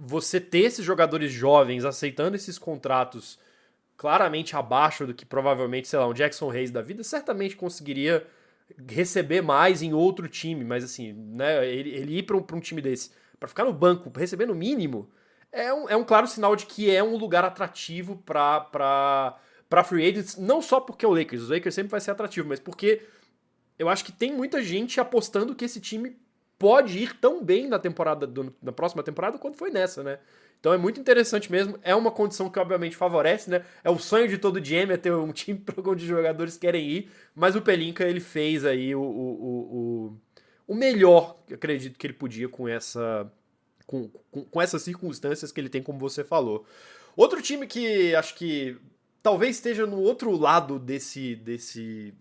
você 0.05 0.39
ter 0.39 0.59
esses 0.59 0.83
jogadores 0.83 1.31
jovens 1.31 1.85
aceitando 1.85 2.35
esses 2.35 2.57
contratos 2.57 3.39
claramente 3.95 4.55
abaixo 4.55 5.07
do 5.07 5.13
que 5.13 5.25
provavelmente, 5.25 5.87
sei 5.87 5.97
lá, 5.97 6.07
um 6.07 6.13
Jackson 6.13 6.51
Hayes 6.51 6.71
da 6.71 6.81
vida 6.81 7.03
certamente 7.03 7.55
conseguiria 7.55 8.27
receber 8.89 9.41
mais 9.41 9.81
em 9.81 9.93
outro 9.93 10.27
time, 10.27 10.65
mas 10.65 10.83
assim, 10.83 11.13
né, 11.13 11.65
ele, 11.65 11.89
ele 11.91 12.17
ir 12.17 12.23
para 12.23 12.35
um, 12.35 12.45
um 12.53 12.59
time 12.59 12.81
desse 12.81 13.11
para 13.39 13.47
ficar 13.47 13.63
no 13.63 13.73
banco, 13.73 14.11
receber 14.17 14.45
no 14.45 14.55
mínimo, 14.55 15.09
é 15.51 15.73
um, 15.73 15.89
é 15.89 15.95
um 15.95 16.03
claro 16.03 16.27
sinal 16.27 16.55
de 16.55 16.65
que 16.65 16.93
é 16.93 17.03
um 17.03 17.15
lugar 17.15 17.45
atrativo 17.45 18.17
para 18.25 19.37
free 19.85 20.05
agents, 20.09 20.37
não 20.37 20.61
só 20.61 20.79
porque 20.79 21.05
é 21.05 21.07
o 21.07 21.13
Lakers, 21.13 21.43
o 21.43 21.53
Lakers 21.53 21.75
sempre 21.75 21.91
vai 21.91 22.01
ser 22.01 22.11
atrativo, 22.11 22.49
mas 22.49 22.59
porque 22.59 23.01
eu 23.77 23.87
acho 23.87 24.03
que 24.03 24.11
tem 24.11 24.33
muita 24.33 24.61
gente 24.61 24.99
apostando 24.99 25.55
que 25.55 25.65
esse 25.65 25.79
time 25.79 26.17
pode 26.57 26.97
ir 26.97 27.15
tão 27.19 27.43
bem 27.43 27.67
na 27.67 27.79
temporada 27.79 28.25
do, 28.25 28.55
na 28.61 28.71
próxima 28.71 29.03
temporada 29.03 29.37
quanto 29.37 29.57
foi 29.57 29.69
nessa, 29.69 30.03
né? 30.03 30.19
Então 30.59 30.73
é 30.73 30.77
muito 30.77 30.99
interessante 30.99 31.51
mesmo. 31.51 31.77
É 31.81 31.93
uma 31.93 32.09
condição 32.09 32.49
que 32.49 32.57
obviamente 32.57 32.95
favorece, 32.95 33.49
né? 33.49 33.65
É 33.83 33.89
o 33.89 33.99
sonho 33.99 34.29
de 34.29 34.37
todo 34.37 34.61
GM 34.61 34.93
é 34.93 34.97
ter 34.97 35.13
um 35.13 35.31
time 35.33 35.61
onde 35.85 36.03
os 36.03 36.09
jogadores 36.09 36.55
querem 36.57 36.89
ir, 36.89 37.11
mas 37.35 37.55
o 37.55 37.61
Pelinka 37.61 38.05
ele 38.05 38.21
fez 38.21 38.63
aí 38.63 38.95
o, 38.95 39.01
o, 39.01 39.37
o, 40.07 40.17
o 40.67 40.75
melhor, 40.75 41.37
acredito 41.51 41.99
que 41.99 42.07
ele 42.07 42.13
podia 42.13 42.47
com 42.47 42.67
essa 42.67 43.29
com, 43.85 44.09
com, 44.31 44.45
com 44.45 44.61
essas 44.61 44.81
circunstâncias 44.81 45.51
que 45.51 45.59
ele 45.59 45.69
tem, 45.69 45.83
como 45.83 45.99
você 45.99 46.23
falou. 46.23 46.65
Outro 47.15 47.41
time 47.41 47.67
que 47.67 48.15
acho 48.15 48.35
que 48.35 48.77
talvez 49.21 49.57
esteja 49.57 49.85
no 49.85 49.99
outro 49.99 50.31
lado 50.31 50.79
desse, 50.79 51.35
desse 51.35 52.13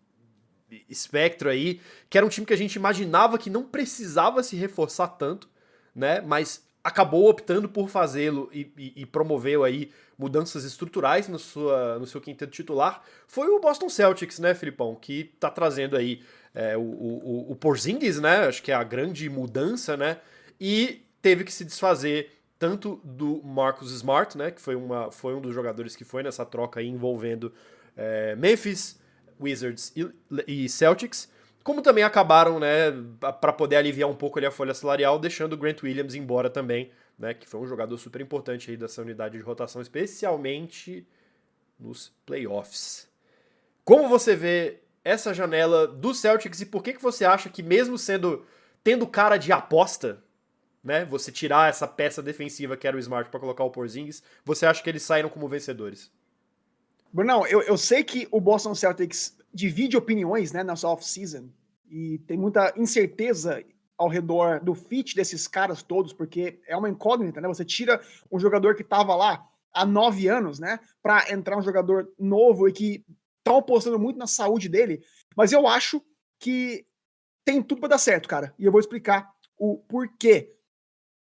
espectro 0.89 1.49
aí, 1.49 1.81
que 2.09 2.17
era 2.17 2.27
um 2.27 2.29
time 2.29 2.47
que 2.47 2.53
a 2.53 2.57
gente 2.57 2.75
imaginava 2.77 3.39
que 3.39 3.51
não 3.51 3.63
precisava 3.63 4.43
se 4.43 4.57
reforçar 4.57 5.09
tanto, 5.09 5.49
né? 5.95 6.21
Mas 6.21 6.67
acabou 6.83 7.29
optando 7.29 7.69
por 7.69 7.89
fazê-lo 7.89 8.51
e, 8.53 8.73
e, 8.77 9.03
e, 9.03 9.07
promoveu 9.07 9.63
aí 9.63 9.93
mudanças 10.19 10.65
estruturais 10.65 11.29
no, 11.29 11.39
sua, 11.39 11.99
no 11.99 12.07
seu 12.07 12.21
quinteto 12.21 12.51
titular, 12.51 13.03
foi 13.27 13.49
o 13.49 13.61
Boston 13.61 13.89
Celtics, 13.89 14.39
né, 14.39 14.55
Filipão? 14.55 14.95
Que 14.95 15.25
tá 15.39 15.51
trazendo 15.51 15.97
aí 15.97 16.23
é, 16.55 16.77
o, 16.77 16.81
o, 16.81 17.53
o 17.53 17.57
Porzingis, 17.57 18.19
né? 18.21 18.47
Acho 18.49 18.63
que 18.63 18.73
é 18.73 18.75
a 18.75 18.85
grande 18.85 19.29
mudança, 19.31 19.97
né? 19.97 20.19
E 20.61 21.05
teve 21.21 21.45
que 21.45 21.53
se 21.53 21.65
desfazer 21.65 22.31
tanto 22.63 23.01
do 23.03 23.43
Marcus 23.43 23.91
Smart, 23.91 24.39
né, 24.39 24.53
que 24.53 24.61
foi, 24.61 24.77
uma, 24.77 25.11
foi 25.11 25.35
um 25.35 25.41
dos 25.41 25.53
jogadores 25.53 25.97
que 25.97 26.05
foi 26.05 26.23
nessa 26.23 26.47
troca 26.47 26.79
aí 26.79 26.87
envolvendo 26.87 27.53
é, 27.97 28.37
Memphis, 28.37 29.01
Wizards 29.43 29.93
e, 29.97 30.11
e, 30.47 30.69
Celtics, 30.69 31.31
como 31.63 31.83
também 31.83 32.05
acabaram, 32.05 32.59
né, 32.59 32.93
para 33.41 33.53
poder 33.53 33.77
aliviar 33.77 34.09
um 34.09 34.15
pouco 34.15 34.39
ali 34.39 34.47
a 34.47 34.51
folha 34.51 34.75
salarial, 34.75 35.19
deixando 35.19 35.53
o 35.53 35.57
Grant 35.57 35.83
Williams 35.83 36.15
embora 36.15 36.49
também, 36.49 36.91
né, 37.19 37.35
que 37.35 37.49
foi 37.49 37.61
um 37.61 37.67
jogador 37.67 37.97
super 37.99 38.21
importante 38.21 38.71
aí 38.71 38.77
dessa 38.77 39.03
unidade 39.03 39.37
de 39.37 39.45
rotação, 39.45 39.81
especialmente 39.83 41.07
nos 41.79 42.13
playoffs. 42.25 43.09
Como 43.85 44.09
você 44.09 44.37
vê 44.37 44.81
essa 45.05 45.35
janela 45.35 45.87
do 45.87 46.15
Celtics 46.15 46.61
e 46.61 46.67
por 46.67 46.83
que, 46.83 46.93
que 46.93 47.03
você 47.03 47.25
acha 47.25 47.49
que 47.49 47.63
mesmo 47.63 47.99
sendo 47.99 48.45
tendo 48.85 49.07
cara 49.07 49.37
de 49.37 49.53
aposta, 49.53 50.23
né? 50.83 51.05
Você 51.05 51.31
tirar 51.31 51.69
essa 51.69 51.87
peça 51.87 52.23
defensiva 52.23 52.77
que 52.77 52.87
era 52.87 52.97
o 52.97 53.01
Smart 53.01 53.31
para 53.31 53.41
colocar 53.41 53.65
o 53.65 53.71
Porzingis, 53.71 54.23
você 54.45 54.67
acha 54.67 54.83
que 54.83 54.91
eles 54.91 55.03
saíram 55.03 55.29
como 55.29 55.49
vencedores? 55.49 56.11
Brunão, 57.13 57.47
eu, 57.47 57.61
eu 57.63 57.77
sei 57.77 58.03
que 58.03 58.27
o 58.31 58.41
Boston 58.41 58.75
Celtics 58.75 59.37
divide 59.53 59.97
opiniões 59.97 60.53
né, 60.53 60.63
na 60.63 60.75
sua 60.75 60.93
off-season 60.93 61.51
e 61.91 62.19
tem 62.21 62.39
muita 62.39 62.73
incerteza 62.77 63.63
ao 63.99 64.09
redor 64.09 64.61
do 64.61 64.75
fit 64.75 65.15
desses 65.15 65.47
caras 65.47 65.83
todos, 65.83 66.13
porque 66.13 66.59
é 66.67 66.77
uma 66.77 66.89
incógnita, 66.89 67.41
né? 67.41 67.47
Você 67.47 67.65
tira 67.65 68.01
um 68.31 68.39
jogador 68.39 68.75
que 68.75 68.83
estava 68.83 69.15
lá 69.15 69.47
há 69.73 69.85
nove 69.85 70.27
anos, 70.27 70.59
né, 70.59 70.81
para 71.03 71.31
entrar 71.33 71.57
um 71.57 71.63
jogador 71.63 72.11
novo 72.19 72.69
e 72.69 72.73
que 72.73 73.05
tá 73.45 73.57
apostando 73.57 73.99
muito 73.99 74.19
na 74.19 74.27
saúde 74.27 74.69
dele, 74.69 75.03
mas 75.37 75.53
eu 75.53 75.67
acho 75.67 76.03
que 76.39 76.87
tem 77.45 77.63
tudo 77.63 77.81
para 77.81 77.91
dar 77.91 77.99
certo, 77.99 78.29
cara. 78.29 78.55
E 78.59 78.65
eu 78.65 78.73
vou 78.73 78.81
explicar 78.81 79.31
o 79.59 79.79
porquê. 79.79 80.55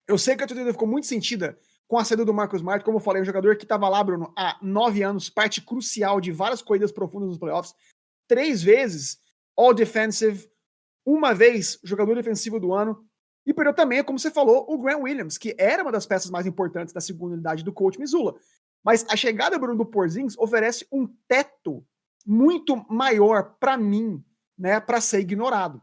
Eu 0.07 0.18
sei 0.18 0.37
que 0.37 0.45
a 0.45 0.47
torcida 0.47 0.73
ficou 0.73 0.88
muito 0.88 1.07
sentida 1.07 1.59
com 1.88 1.99
a 1.99 2.04
saída 2.04 2.25
do 2.25 2.35
Marcos 2.35 2.61
Smart, 2.61 2.85
como 2.85 2.99
eu 2.99 3.02
falei, 3.02 3.23
um 3.23 3.25
jogador 3.25 3.57
que 3.57 3.64
estava 3.64 3.88
lá, 3.88 4.04
Bruno, 4.04 4.30
há 4.37 4.59
nove 4.61 5.02
anos, 5.02 5.30
parte 5.30 5.62
crucial 5.62 6.21
de 6.21 6.30
várias 6.30 6.61
corridas 6.61 6.92
profundas 6.92 7.30
nos 7.30 7.38
playoffs, 7.38 7.75
três 8.28 8.62
vezes 8.62 9.18
All 9.57 9.73
Defensive, 9.73 10.47
uma 11.04 11.35
vez 11.35 11.80
jogador 11.83 12.14
defensivo 12.14 12.61
do 12.61 12.75
ano, 12.75 13.02
e 13.47 13.54
perdeu 13.54 13.73
também, 13.73 14.04
como 14.04 14.18
você 14.18 14.30
falou, 14.30 14.66
o 14.68 14.76
Grant 14.76 15.00
Williams, 15.00 15.38
que 15.38 15.57
era 15.59 15.83
uma 15.83 15.90
das 15.90 16.04
peças 16.04 16.30
mais 16.30 16.47
importantes 16.47 16.92
da 16.92 17.00
segunda 17.00 17.33
unidade 17.33 17.64
do 17.64 17.73
coach 17.73 17.99
Missoula. 17.99 18.35
Mas 18.85 19.07
a 19.09 19.16
chegada, 19.16 19.59
Bruno, 19.59 19.78
do 19.78 19.87
Porzingis 19.87 20.37
oferece 20.37 20.87
um 20.92 21.07
teto 21.26 21.83
muito 22.26 22.76
maior 22.90 23.57
para 23.59 23.78
mim, 23.78 24.23
né, 24.59 24.78
para 24.78 25.00
ser 25.00 25.21
ignorado. 25.21 25.80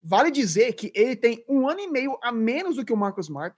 Vale 0.00 0.30
dizer 0.30 0.74
que 0.74 0.92
ele 0.94 1.16
tem 1.16 1.44
um 1.48 1.68
ano 1.68 1.80
e 1.80 1.88
meio 1.88 2.16
a 2.22 2.30
menos 2.30 2.76
do 2.76 2.84
que 2.84 2.92
o 2.92 2.96
Marcos 2.96 3.26
Smart, 3.26 3.56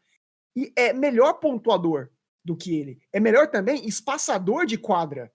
e 0.57 0.73
é 0.76 0.92
melhor 0.92 1.35
pontuador 1.35 2.11
do 2.45 2.57
que 2.57 2.75
ele. 2.76 3.00
É 3.12 3.21
melhor 3.21 3.49
também 3.49 3.87
espaçador 3.87 4.66
de 4.66 4.78
quadra. 4.78 5.33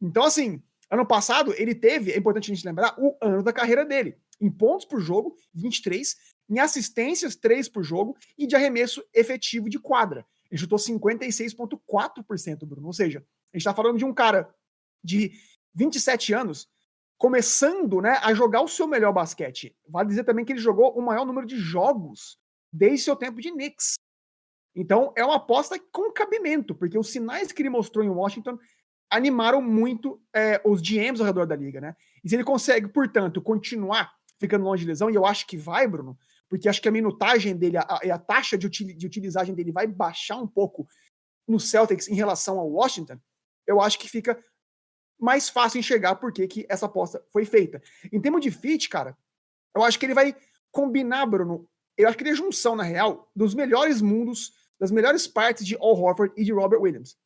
Então, 0.00 0.24
assim, 0.24 0.62
ano 0.90 1.06
passado 1.06 1.54
ele 1.56 1.74
teve, 1.74 2.12
é 2.12 2.18
importante 2.18 2.50
a 2.50 2.54
gente 2.54 2.66
lembrar, 2.66 2.94
o 2.98 3.16
ano 3.20 3.42
da 3.42 3.52
carreira 3.52 3.84
dele. 3.84 4.16
Em 4.40 4.50
pontos 4.50 4.86
por 4.86 5.00
jogo, 5.00 5.36
23, 5.54 6.16
em 6.48 6.58
assistências, 6.58 7.36
3 7.36 7.68
por 7.68 7.82
jogo, 7.82 8.16
e 8.36 8.46
de 8.46 8.56
arremesso 8.56 9.02
efetivo 9.12 9.68
de 9.68 9.78
quadra. 9.78 10.26
Ele 10.50 10.60
chutou 10.60 10.78
56,4%, 10.78 12.66
Bruno. 12.66 12.86
Ou 12.86 12.92
seja, 12.92 13.18
a 13.18 13.56
gente 13.56 13.62
está 13.62 13.74
falando 13.74 13.98
de 13.98 14.04
um 14.04 14.12
cara 14.12 14.52
de 15.02 15.32
27 15.74 16.32
anos 16.32 16.68
começando 17.16 18.00
né, 18.00 18.18
a 18.22 18.34
jogar 18.34 18.60
o 18.60 18.68
seu 18.68 18.86
melhor 18.86 19.12
basquete. 19.12 19.74
Vale 19.88 20.08
dizer 20.08 20.24
também 20.24 20.44
que 20.44 20.52
ele 20.52 20.60
jogou 20.60 20.96
o 20.96 21.02
maior 21.02 21.24
número 21.24 21.46
de 21.46 21.56
jogos 21.56 22.38
desde 22.72 23.04
seu 23.04 23.16
tempo 23.16 23.40
de 23.40 23.50
Knicks. 23.50 23.94
Então 24.74 25.12
é 25.16 25.24
uma 25.24 25.36
aposta 25.36 25.78
com 25.92 26.12
cabimento, 26.12 26.74
porque 26.74 26.98
os 26.98 27.10
sinais 27.10 27.52
que 27.52 27.62
ele 27.62 27.70
mostrou 27.70 28.04
em 28.04 28.08
Washington 28.08 28.58
animaram 29.10 29.62
muito 29.62 30.20
é, 30.34 30.60
os 30.64 30.80
GMs 30.80 31.20
ao 31.20 31.26
redor 31.26 31.46
da 31.46 31.54
liga, 31.54 31.80
né? 31.80 31.94
E 32.24 32.28
se 32.28 32.34
ele 32.34 32.44
consegue, 32.44 32.88
portanto, 32.88 33.40
continuar 33.40 34.12
ficando 34.38 34.64
longe 34.64 34.82
de 34.82 34.88
lesão, 34.88 35.08
e 35.10 35.14
eu 35.14 35.24
acho 35.24 35.46
que 35.46 35.56
vai, 35.56 35.86
Bruno, 35.86 36.18
porque 36.48 36.68
acho 36.68 36.82
que 36.82 36.88
a 36.88 36.92
minutagem 36.92 37.56
dele, 37.56 37.76
a, 37.76 37.82
a 37.82 38.18
taxa 38.18 38.58
de, 38.58 38.66
util, 38.66 38.96
de 38.96 39.06
utilizagem 39.06 39.54
dele 39.54 39.70
vai 39.70 39.86
baixar 39.86 40.36
um 40.36 40.46
pouco 40.46 40.86
no 41.46 41.60
Celtics 41.60 42.08
em 42.08 42.14
relação 42.14 42.58
ao 42.58 42.68
Washington, 42.68 43.18
eu 43.66 43.80
acho 43.80 43.98
que 43.98 44.08
fica 44.08 44.42
mais 45.18 45.48
fácil 45.48 45.78
enxergar 45.78 46.16
por 46.16 46.32
que, 46.32 46.46
que 46.46 46.66
essa 46.68 46.86
aposta 46.86 47.24
foi 47.32 47.44
feita. 47.44 47.80
Em 48.12 48.20
termos 48.20 48.40
de 48.40 48.50
fit, 48.50 48.88
cara, 48.88 49.16
eu 49.74 49.82
acho 49.82 49.98
que 49.98 50.06
ele 50.06 50.14
vai 50.14 50.36
combinar, 50.70 51.26
Bruno. 51.26 51.68
Eu 51.96 52.08
acho 52.08 52.16
que 52.18 52.24
ele 52.24 52.30
é 52.30 52.34
junção, 52.34 52.74
na 52.74 52.82
real, 52.82 53.30
dos 53.34 53.54
melhores 53.54 54.02
mundos, 54.02 54.52
das 54.84 54.90
melhores 54.90 55.26
partes 55.26 55.64
de 55.64 55.74
Al 55.76 55.98
Horford 55.98 56.34
e 56.36 56.44
de 56.44 56.52
Robert 56.52 56.78
Williams. 56.78 57.16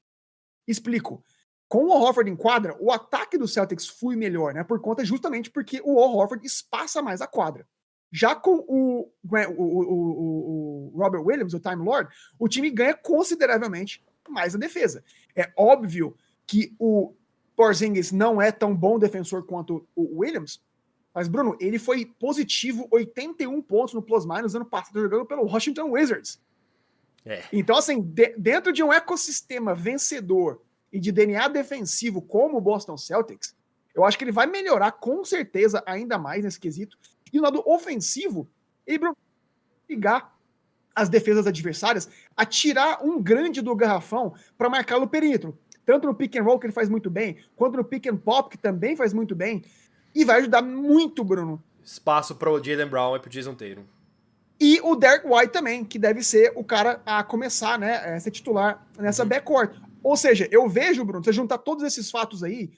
Explico. 0.64 1.24
Com 1.66 1.86
o 1.86 1.92
Al 1.92 2.00
Horford 2.00 2.30
em 2.30 2.36
quadra, 2.36 2.76
o 2.78 2.92
ataque 2.92 3.36
do 3.36 3.48
Celtics 3.48 3.88
foi 3.88 4.14
melhor, 4.14 4.54
né? 4.54 4.62
Por 4.62 4.80
conta 4.80 5.04
justamente 5.04 5.50
porque 5.50 5.80
o 5.84 5.98
Al 5.98 6.14
Horford 6.14 6.46
espaça 6.46 7.02
mais 7.02 7.20
a 7.20 7.26
quadra. 7.26 7.66
Já 8.12 8.36
com 8.36 8.64
o, 8.68 9.10
o, 9.24 9.36
o, 9.58 10.92
o, 10.94 10.96
Robert 10.96 11.20
Williams, 11.20 11.52
o 11.52 11.58
Time 11.58 11.84
Lord, 11.84 12.08
o 12.38 12.48
time 12.48 12.70
ganha 12.70 12.94
consideravelmente 12.94 14.02
mais 14.28 14.54
a 14.54 14.58
defesa. 14.58 15.02
É 15.34 15.52
óbvio 15.56 16.16
que 16.46 16.76
o 16.78 17.12
Porzingis 17.56 18.12
não 18.12 18.40
é 18.40 18.52
tão 18.52 18.72
bom 18.72 19.00
defensor 19.00 19.44
quanto 19.44 19.84
o 19.96 20.20
Williams, 20.20 20.62
mas, 21.12 21.26
Bruno, 21.26 21.56
ele 21.60 21.80
foi 21.80 22.06
positivo 22.06 22.86
81 22.92 23.60
pontos 23.62 23.92
no 23.92 24.00
plus-minus 24.00 24.54
ano 24.54 24.64
passado 24.64 25.00
jogando 25.00 25.26
pelo 25.26 25.42
Washington 25.44 25.90
Wizards. 25.90 26.40
É. 27.25 27.42
Então, 27.52 27.76
assim, 27.76 28.00
de, 28.00 28.34
dentro 28.38 28.72
de 28.72 28.82
um 28.82 28.92
ecossistema 28.92 29.75
vencedor 29.75 30.62
e 30.92 30.98
de 30.98 31.12
DNA 31.12 31.48
defensivo 31.48 32.22
como 32.22 32.56
o 32.56 32.60
Boston 32.60 32.96
Celtics, 32.96 33.54
eu 33.94 34.04
acho 34.04 34.16
que 34.16 34.25
ele 34.25 34.32
vai 34.32 34.46
melhorar 34.46 34.92
com 34.92 35.25
certeza 35.25 35.82
ainda 35.87 36.18
mais 36.18 36.44
nesse 36.44 36.58
quesito. 36.58 36.96
E 37.32 37.37
no 37.37 37.42
lado 37.42 37.62
ofensivo, 37.66 38.48
ele 38.87 38.98
vai 38.98 39.12
ligar 39.88 40.37
as 40.94 41.08
defesas 41.08 41.46
adversárias 41.46 42.08
a 42.37 42.44
tirar 42.44 43.04
um 43.04 43.22
grande 43.22 43.60
do 43.60 43.75
garrafão 43.75 44.34
para 44.56 44.70
marcar 44.70 44.98
no 44.98 45.08
perímetro 45.08 45.58
tanto 45.88 46.06
no 46.06 46.14
pick 46.14 46.37
and 46.37 46.42
roll, 46.42 46.58
que 46.58 46.66
ele 46.66 46.72
faz 46.75 46.87
muito 46.87 47.08
bem, 47.08 47.38
quanto 47.56 47.78
no 47.78 47.82
pick 47.82 48.06
and 48.08 48.18
pop, 48.18 48.50
que 48.50 48.58
também 48.58 48.94
faz 48.94 49.14
muito 49.14 49.34
bem. 49.34 49.64
E 50.14 50.22
vai 50.22 50.40
ajudar 50.40 50.60
muito, 50.60 51.25
Bruno. 51.25 51.64
Espaço 51.82 52.34
para 52.34 52.50
o 52.50 52.62
Jalen 52.62 52.88
Brown 52.88 53.16
e 53.16 53.18
para 53.18 53.28
o 53.28 53.30
Jason 53.30 53.54
Tatum. 53.54 53.84
E 54.60 54.80
o 54.80 54.96
Derek 54.96 55.26
White 55.26 55.52
também, 55.52 55.84
que 55.84 55.98
deve 55.98 56.22
ser 56.22 56.52
o 56.56 56.64
cara 56.64 57.00
a 57.06 57.22
começar, 57.22 57.78
né, 57.78 57.96
a 58.14 58.20
ser 58.20 58.30
titular 58.30 58.84
nessa 58.98 59.22
uhum. 59.22 59.28
backcourt. 59.28 59.76
Ou 60.02 60.16
seja, 60.16 60.48
eu 60.50 60.68
vejo, 60.68 61.04
Bruno, 61.04 61.24
você 61.24 61.32
juntar 61.32 61.58
todos 61.58 61.84
esses 61.84 62.10
fatos 62.10 62.42
aí 62.42 62.70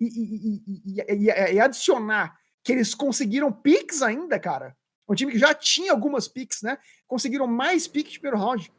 e, 0.00 0.06
e, 0.06 1.02
e, 1.08 1.54
e, 1.54 1.60
adicionar 1.60 2.36
que 2.62 2.72
eles 2.72 2.94
conseguiram 2.94 3.52
picks 3.52 4.02
ainda, 4.02 4.38
cara. 4.38 4.76
Um 5.08 5.14
time 5.14 5.32
que 5.32 5.38
já 5.38 5.54
tinha 5.54 5.92
algumas 5.92 6.26
picks, 6.26 6.62
né? 6.62 6.78
Conseguiram 7.06 7.46
mais 7.46 7.86
picks 7.86 8.12
de 8.12 8.20
primeiro 8.20 8.44
round 8.44 8.72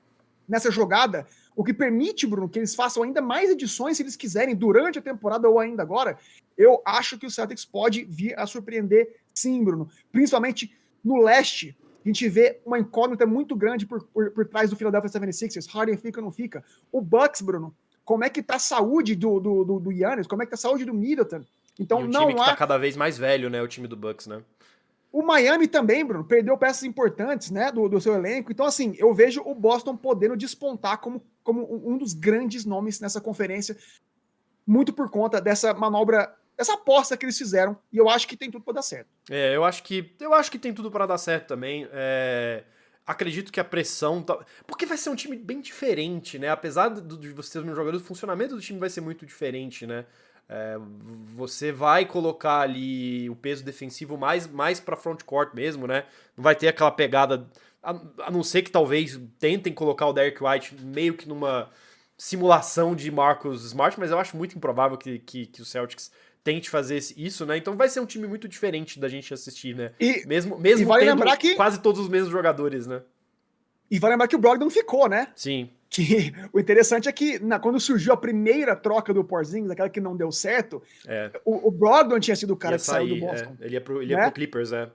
nessa 0.48 0.72
jogada. 0.72 1.28
O 1.56 1.64
que 1.64 1.74
permite, 1.74 2.28
Bruno, 2.28 2.50
que 2.50 2.60
eles 2.60 2.76
façam 2.76 3.04
ainda 3.04 3.22
mais 3.22 3.50
edições 3.50 3.98
se 3.98 4.04
eles 4.04 4.16
quiserem 4.16 4.56
durante 4.56 5.00
a 5.00 5.02
temporada 5.02 5.48
ou 5.48 5.60
ainda 5.60 5.82
agora. 5.82 6.18
Eu 6.58 6.82
acho 6.86 7.18
que 7.18 7.26
o 7.26 7.32
Celtics 7.32 7.64
pode 7.64 8.04
vir 8.06 8.38
a 8.38 8.46
surpreender, 8.46 9.22
sim, 9.34 9.64
Bruno. 9.64 9.90
Principalmente 10.12 10.76
no 11.04 11.22
leste. 11.22 11.78
A 12.06 12.08
gente 12.08 12.30
vê 12.30 12.62
uma 12.64 12.78
incógnita 12.78 13.26
muito 13.26 13.56
grande 13.56 13.88
por, 13.88 14.04
por, 14.04 14.30
por 14.30 14.46
trás 14.46 14.70
do 14.70 14.76
Philadelphia 14.76 15.10
76ers. 15.10 15.68
Harden 15.68 15.98
fica 15.98 16.20
ou 16.20 16.26
não 16.26 16.32
fica? 16.32 16.64
O 16.92 17.02
Bucks, 17.02 17.42
Bruno, 17.42 17.76
como 18.04 18.24
é 18.24 18.30
que 18.30 18.44
tá 18.44 18.56
a 18.56 18.60
saúde 18.60 19.16
do, 19.16 19.40
do, 19.40 19.66
do, 19.66 19.80
do 19.80 19.92
Giannis? 19.92 20.28
Como 20.28 20.44
é 20.44 20.46
que 20.46 20.52
tá 20.52 20.56
a 20.56 20.60
saúde 20.60 20.86
do 20.86 20.94
Middleton? 20.94 21.44
Então, 21.80 22.02
e 22.02 22.04
time 22.04 22.14
não 22.14 22.28
que 22.28 22.36
tá 22.36 22.56
cada 22.56 22.78
vez 22.78 22.96
mais 22.96 23.18
velho, 23.18 23.50
né? 23.50 23.62
O 23.62 23.68
time 23.68 23.88
do 23.88 23.98
Bucks, 23.98 24.28
né? 24.28 24.42
O 25.12 25.24
Miami 25.24 25.68
também, 25.68 26.06
Bruno, 26.06 26.26
perdeu 26.26 26.58
peças 26.58 26.84
importantes, 26.84 27.50
né, 27.50 27.72
do, 27.72 27.88
do 27.88 28.02
seu 28.02 28.14
elenco. 28.14 28.52
Então, 28.52 28.66
assim, 28.66 28.94
eu 28.98 29.14
vejo 29.14 29.42
o 29.46 29.56
Boston 29.56 29.96
podendo 29.96 30.36
despontar 30.36 30.98
como, 31.00 31.24
como 31.42 31.66
um 31.90 31.98
dos 31.98 32.14
grandes 32.14 32.66
nomes 32.66 33.00
nessa 33.00 33.22
conferência, 33.22 33.78
muito 34.68 34.92
por 34.92 35.10
conta 35.10 35.40
dessa 35.40 35.74
manobra, 35.74 36.36
dessa 36.58 36.74
aposta 36.74 37.18
que 37.18 37.26
eles 37.26 37.38
fizeram. 37.38 37.78
E 37.92 37.98
eu 37.98 38.10
acho 38.10 38.28
que 38.28 38.38
tem 38.38 38.50
tudo 38.50 38.64
para 38.64 38.76
dar 38.76 38.82
certo. 38.82 39.08
É, 39.30 39.56
eu 39.56 39.64
acho 39.64 39.84
que 39.84 40.16
eu 40.20 40.34
acho 40.34 40.52
que 40.52 40.60
tem 40.60 40.74
tudo 40.74 40.92
para 40.92 41.06
dar 41.06 41.18
certo 41.18 41.48
também. 41.48 41.88
É 41.92 42.64
acredito 43.06 43.52
que 43.52 43.60
a 43.60 43.64
pressão. 43.64 44.22
Tá... 44.22 44.38
Porque 44.66 44.86
vai 44.86 44.98
ser 44.98 45.10
um 45.10 45.16
time 45.16 45.38
bem 45.38 45.62
diferente, 45.62 46.40
né? 46.40 46.50
Apesar 46.50 46.90
de 46.90 47.30
você 47.30 47.60
ter 47.60 47.66
um 47.66 47.76
jogador, 47.76 47.98
o 47.98 48.04
funcionamento 48.04 48.56
do 48.56 48.62
time 48.62 48.80
vai 48.80 48.90
ser 48.90 49.02
muito 49.02 49.26
diferente, 49.26 49.86
né? 49.86 50.06
É, 50.48 50.78
você 51.34 51.72
vai 51.72 52.06
colocar 52.06 52.60
ali 52.60 53.30
o 53.30 53.36
peso 53.36 53.64
defensivo 53.64 54.16
mais, 54.16 54.48
mais 54.48 54.80
para 54.80 54.96
front 54.96 55.24
court 55.24 55.54
mesmo, 55.54 55.88
né? 55.88 56.06
Não 56.36 56.44
vai 56.44 56.56
ter 56.56 56.68
aquela 56.68 56.92
pegada. 56.92 57.48
A, 57.82 57.92
a, 58.26 58.32
não 58.32 58.44
ser 58.44 58.64
que 58.64 58.72
talvez 58.72 59.20
tentem 59.40 59.74
colocar 59.74 60.08
o 60.08 60.14
Derek 60.14 60.44
White 60.44 60.76
meio 60.84 61.16
que 61.16 61.28
numa 61.28 61.70
simulação 62.18 62.96
de 62.96 63.12
Marcus 63.12 63.66
Smart, 63.66 64.00
mas 64.00 64.10
eu 64.10 64.18
acho 64.18 64.38
muito 64.38 64.56
improvável 64.56 64.98
que, 64.98 65.20
que, 65.20 65.46
que 65.48 65.62
o 65.62 65.66
Celtics 65.66 66.12
tente 66.46 66.70
fazer 66.70 67.00
isso, 67.18 67.44
né? 67.44 67.58
Então 67.58 67.76
vai 67.76 67.90
ser 67.90 68.00
um 68.00 68.06
time 68.06 68.28
muito 68.28 68.48
diferente 68.48 69.00
da 69.00 69.10
gente 69.10 69.34
assistir, 69.34 69.76
né? 69.76 69.92
E, 70.00 70.24
mesmo 70.28 70.60
mesmo 70.60 70.84
e 70.84 70.86
vale 70.86 71.04
lembrar 71.04 71.36
que... 71.38 71.56
quase 71.56 71.82
todos 71.82 72.00
os 72.00 72.08
mesmos 72.08 72.32
jogadores, 72.32 72.86
né? 72.86 73.02
E 73.90 73.98
vai 73.98 74.12
lembrar 74.12 74.28
que 74.28 74.36
o 74.36 74.40
Brogdon 74.40 74.70
ficou, 74.70 75.10
né? 75.10 75.28
Sim. 75.36 75.72
Que 75.90 76.32
o 76.54 76.60
interessante 76.60 77.10
é 77.10 77.12
que 77.12 77.40
na, 77.40 77.60
quando 77.60 77.80
surgiu 77.80 78.14
a 78.14 78.18
primeira 78.18 78.76
troca 78.76 79.12
do 79.12 79.24
Porzingis, 79.24 79.72
aquela 79.72 79.90
que 79.90 80.00
não 80.00 80.16
deu 80.16 80.32
certo, 80.32 80.84
é. 81.08 81.32
o, 81.44 81.68
o 81.68 81.72
Brogdon 81.72 82.20
tinha 82.20 82.36
sido 82.36 82.54
o 82.54 82.58
cara 82.58 82.76
ia 82.76 82.80
que 82.80 82.86
sair, 82.86 83.10
saiu 83.10 83.16
do 83.16 83.26
Boston. 83.26 83.58
É. 83.60 83.66
Ele 83.66 83.74
ia 83.74 83.82
pro, 83.82 84.02
ele 84.04 84.12
ia 84.12 84.18
né? 84.18 84.24
pro 84.26 84.34
Clippers, 84.34 84.72
é. 84.72 84.92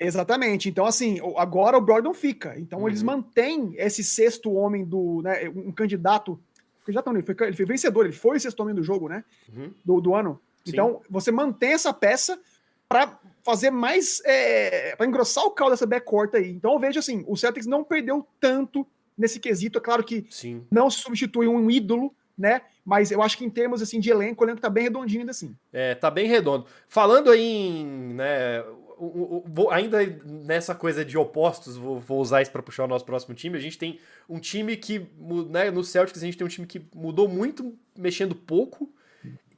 Exatamente. 0.00 0.68
Então, 0.68 0.84
assim, 0.84 1.20
agora 1.36 1.78
o 1.78 1.80
Brogdon 1.80 2.12
fica. 2.12 2.58
Então, 2.58 2.80
uhum. 2.80 2.88
eles 2.88 3.04
mantêm 3.04 3.74
esse 3.76 4.02
sexto 4.02 4.52
homem 4.52 4.84
do. 4.84 5.22
Né, 5.22 5.48
um 5.48 5.70
candidato. 5.70 6.40
Candidato 6.84 7.06
não, 7.06 7.14
ele 7.14 7.22
foi, 7.24 7.36
ele 7.46 7.56
foi 7.56 7.66
vencedor, 7.66 8.04
ele 8.04 8.12
foi 8.12 8.36
o 8.36 8.40
sexto 8.40 8.58
homem 8.58 8.74
do 8.74 8.82
jogo, 8.82 9.08
né? 9.08 9.22
Uhum. 9.48 9.72
Do, 9.84 10.00
do 10.00 10.14
ano. 10.16 10.40
Sim. 10.64 10.72
Então, 10.72 11.00
você 11.08 11.30
mantém 11.30 11.72
essa 11.72 11.92
peça 11.92 12.40
para 12.88 13.18
fazer 13.42 13.70
mais. 13.70 14.20
É, 14.24 14.94
para 14.96 15.06
engrossar 15.06 15.44
o 15.44 15.50
caldo 15.50 15.72
dessa 15.72 15.86
backcourt 15.86 16.34
aí. 16.34 16.50
Então, 16.50 16.72
eu 16.72 16.78
vejo 16.78 16.98
assim: 16.98 17.24
o 17.26 17.36
Celtics 17.36 17.66
não 17.66 17.82
perdeu 17.82 18.26
tanto 18.40 18.86
nesse 19.16 19.40
quesito. 19.40 19.78
É 19.78 19.80
claro 19.80 20.04
que 20.04 20.26
Sim. 20.30 20.64
não 20.70 20.90
se 20.90 20.98
substitui 20.98 21.48
um 21.48 21.70
ídolo, 21.70 22.14
né? 22.36 22.62
Mas 22.84 23.10
eu 23.10 23.22
acho 23.22 23.38
que 23.38 23.44
em 23.44 23.50
termos 23.50 23.80
assim 23.80 24.00
de 24.00 24.10
elenco, 24.10 24.42
o 24.42 24.46
elenco 24.46 24.60
tá 24.60 24.70
bem 24.70 24.84
redondinho 24.84 25.20
ainda 25.20 25.30
assim. 25.30 25.54
É, 25.72 25.94
tá 25.94 26.10
bem 26.10 26.26
redondo. 26.26 26.66
Falando 26.88 27.30
aí 27.30 27.40
em, 27.40 28.14
né, 28.14 28.64
o, 28.98 29.44
o, 29.46 29.70
ainda 29.70 29.98
nessa 30.24 30.74
coisa 30.74 31.04
de 31.04 31.16
opostos, 31.18 31.76
vou, 31.76 31.98
vou 32.00 32.20
usar 32.20 32.42
isso 32.42 32.50
para 32.50 32.62
puxar 32.62 32.84
o 32.84 32.88
nosso 32.88 33.04
próximo 33.04 33.34
time. 33.34 33.56
A 33.56 33.60
gente 33.60 33.78
tem 33.78 33.98
um 34.28 34.38
time 34.38 34.76
que, 34.76 35.06
né, 35.48 35.70
no 35.70 35.84
Celtics 35.84 36.22
a 36.22 36.26
gente 36.26 36.36
tem 36.36 36.46
um 36.46 36.50
time 36.50 36.66
que 36.66 36.82
mudou 36.94 37.28
muito, 37.28 37.76
mexendo 37.96 38.34
pouco. 38.34 38.92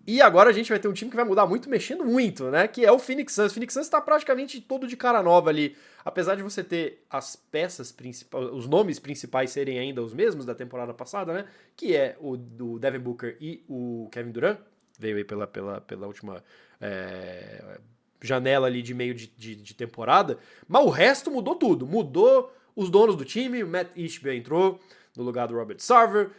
E 0.06 0.20
agora 0.20 0.50
a 0.50 0.52
gente 0.52 0.68
vai 0.68 0.78
ter 0.78 0.86
um 0.86 0.92
time 0.92 1.10
que 1.10 1.16
vai 1.16 1.24
mudar 1.24 1.46
muito, 1.46 1.68
mexendo 1.68 2.04
muito, 2.04 2.50
né? 2.50 2.68
Que 2.68 2.84
é 2.84 2.92
o 2.92 2.98
Phoenix 2.98 3.32
Suns. 3.32 3.52
O 3.52 3.54
Phoenix 3.54 3.72
Suns 3.72 3.86
está 3.86 4.00
praticamente 4.00 4.60
todo 4.60 4.86
de 4.86 4.96
cara 4.96 5.22
nova 5.22 5.48
ali. 5.48 5.76
Apesar 6.04 6.34
de 6.34 6.42
você 6.42 6.62
ter 6.62 7.04
as 7.08 7.36
peças 7.36 7.90
principais, 7.90 8.46
os 8.52 8.66
nomes 8.66 8.98
principais 8.98 9.50
serem 9.50 9.78
ainda 9.78 10.02
os 10.02 10.12
mesmos 10.12 10.44
da 10.44 10.54
temporada 10.54 10.92
passada, 10.92 11.32
né? 11.32 11.46
Que 11.74 11.96
é 11.96 12.16
o 12.20 12.36
do 12.36 12.78
Devin 12.78 12.98
Booker 12.98 13.36
e 13.40 13.64
o 13.66 14.08
Kevin 14.12 14.30
Durant. 14.30 14.58
Veio 14.98 15.16
aí 15.16 15.24
pela, 15.24 15.46
pela, 15.46 15.80
pela 15.80 16.06
última 16.06 16.44
é, 16.80 17.78
janela 18.20 18.66
ali 18.66 18.82
de 18.82 18.92
meio 18.92 19.14
de, 19.14 19.26
de, 19.26 19.56
de, 19.56 19.74
temporada. 19.74 20.38
Mas 20.68 20.84
o 20.84 20.90
resto 20.90 21.30
mudou 21.30 21.54
tudo. 21.54 21.86
Mudou 21.86 22.54
os 22.76 22.90
donos 22.90 23.16
do 23.16 23.24
time. 23.24 23.62
O 23.62 23.68
Matt 23.68 23.88
Ishbia 23.96 24.34
entrou 24.34 24.78
no 25.16 25.22
lugar 25.22 25.48
do 25.48 25.54
Robert 25.54 25.80
Sarver 25.80 26.30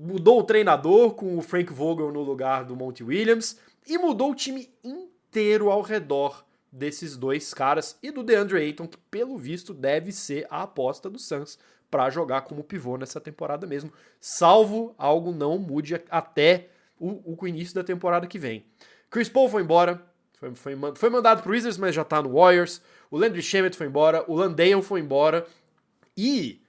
mudou 0.00 0.40
o 0.40 0.44
treinador 0.44 1.14
com 1.14 1.36
o 1.36 1.42
Frank 1.42 1.72
Vogel 1.72 2.12
no 2.12 2.22
lugar 2.22 2.64
do 2.64 2.76
Monty 2.76 3.02
Williams 3.02 3.58
e 3.86 3.98
mudou 3.98 4.30
o 4.30 4.34
time 4.34 4.70
inteiro 4.84 5.70
ao 5.70 5.82
redor 5.82 6.44
desses 6.70 7.16
dois 7.16 7.52
caras 7.52 7.98
e 8.02 8.10
do 8.10 8.22
DeAndre 8.22 8.58
Ayton, 8.58 8.86
que 8.86 8.96
pelo 9.10 9.36
visto 9.36 9.74
deve 9.74 10.10
ser 10.10 10.46
a 10.48 10.62
aposta 10.62 11.10
do 11.10 11.18
Suns 11.18 11.58
para 11.90 12.08
jogar 12.08 12.42
como 12.42 12.64
pivô 12.64 12.96
nessa 12.96 13.20
temporada 13.20 13.66
mesmo, 13.66 13.92
salvo 14.18 14.94
algo 14.96 15.30
não 15.30 15.58
mude 15.58 16.00
até 16.08 16.70
o, 16.98 17.36
o 17.38 17.46
início 17.46 17.74
da 17.74 17.84
temporada 17.84 18.26
que 18.26 18.38
vem. 18.38 18.64
Chris 19.10 19.28
Paul 19.28 19.50
foi 19.50 19.62
embora, 19.62 20.02
foi, 20.38 20.54
foi, 20.54 20.74
foi 20.94 21.10
mandado 21.10 21.42
pro 21.42 21.52
Wizards, 21.52 21.76
mas 21.76 21.94
já 21.94 22.02
tá 22.02 22.22
no 22.22 22.32
Warriors. 22.32 22.80
O 23.10 23.18
Landry 23.18 23.42
Shamet 23.42 23.76
foi 23.76 23.88
embora, 23.88 24.24
o 24.26 24.34
Landale 24.34 24.80
foi 24.80 25.00
embora 25.00 25.46
e 26.16 26.61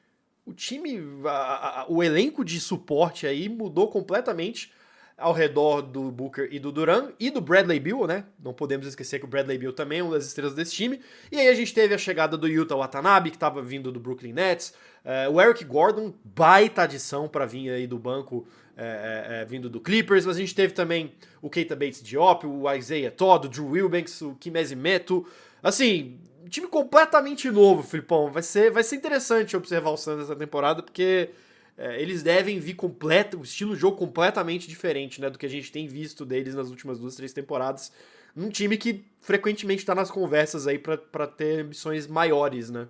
o 0.45 0.53
time, 0.53 0.99
a, 1.25 1.81
a, 1.81 1.85
o 1.89 2.03
elenco 2.03 2.43
de 2.43 2.59
suporte 2.59 3.25
aí 3.25 3.47
mudou 3.47 3.87
completamente 3.87 4.71
ao 5.17 5.31
redor 5.31 5.81
do 5.81 6.11
Booker 6.11 6.49
e 6.51 6.59
do 6.59 6.71
Duran 6.71 7.11
e 7.19 7.29
do 7.29 7.39
Bradley 7.39 7.79
Beal, 7.79 8.05
né? 8.07 8.25
Não 8.43 8.53
podemos 8.53 8.87
esquecer 8.87 9.19
que 9.19 9.25
o 9.25 9.27
Bradley 9.27 9.57
Beal 9.57 9.71
também 9.71 9.99
é 9.99 10.03
uma 10.03 10.15
das 10.15 10.25
estrelas 10.25 10.53
desse 10.53 10.73
time. 10.73 10.99
E 11.31 11.39
aí 11.39 11.47
a 11.47 11.53
gente 11.53 11.73
teve 11.73 11.93
a 11.93 11.97
chegada 11.97 12.35
do 12.35 12.47
Yuta 12.47 12.75
Watanabe, 12.75 13.29
que 13.29 13.35
estava 13.35 13.61
vindo 13.61 13.91
do 13.91 13.99
Brooklyn 13.99 14.33
Nets. 14.33 14.73
Uh, 15.05 15.31
o 15.31 15.41
Eric 15.41 15.63
Gordon, 15.63 16.13
baita 16.23 16.83
adição 16.83 17.27
para 17.27 17.45
vir 17.45 17.69
aí 17.69 17.85
do 17.85 17.99
banco, 17.99 18.47
é, 18.75 19.41
é, 19.41 19.45
vindo 19.45 19.69
do 19.69 19.79
Clippers. 19.79 20.25
Mas 20.25 20.35
a 20.35 20.39
gente 20.39 20.55
teve 20.55 20.73
também 20.73 21.13
o 21.41 21.49
Keita 21.49 21.75
Bates 21.75 22.01
Diop, 22.01 22.45
o 22.45 22.69
Isaiah 22.73 23.11
Todd, 23.11 23.47
o 23.47 23.49
Drew 23.49 23.69
Wilbanks, 23.69 24.21
o 24.21 24.35
Kimezi 24.35 24.75
Meto. 24.75 25.25
Assim, 25.61 26.19
time 26.49 26.67
completamente 26.67 27.49
novo, 27.49 27.83
Filipão. 27.83 28.31
Vai 28.31 28.43
ser, 28.43 28.71
vai 28.71 28.83
ser 28.83 28.95
interessante 28.95 29.55
observar 29.55 29.91
o 29.91 29.97
Suns 29.97 30.23
essa 30.23 30.35
temporada, 30.35 30.81
porque 30.81 31.29
é, 31.77 32.01
eles 32.01 32.21
devem 32.21 32.59
vir 32.59 32.75
completo, 32.75 33.39
o 33.39 33.43
estilo 33.43 33.73
de 33.73 33.81
jogo 33.81 33.97
completamente 33.97 34.67
diferente 34.67 35.19
né, 35.19 35.29
do 35.29 35.37
que 35.37 35.45
a 35.45 35.49
gente 35.49 35.71
tem 35.71 35.87
visto 35.87 36.25
deles 36.25 36.55
nas 36.55 36.69
últimas 36.69 36.99
duas, 36.99 37.15
três 37.15 37.33
temporadas. 37.33 37.91
Num 38.35 38.49
time 38.49 38.77
que 38.77 39.05
frequentemente 39.21 39.81
está 39.81 39.93
nas 39.93 40.09
conversas 40.09 40.67
aí 40.67 40.79
para 40.79 41.27
ter 41.27 41.61
ambições 41.61 42.07
maiores, 42.07 42.69
né? 42.69 42.87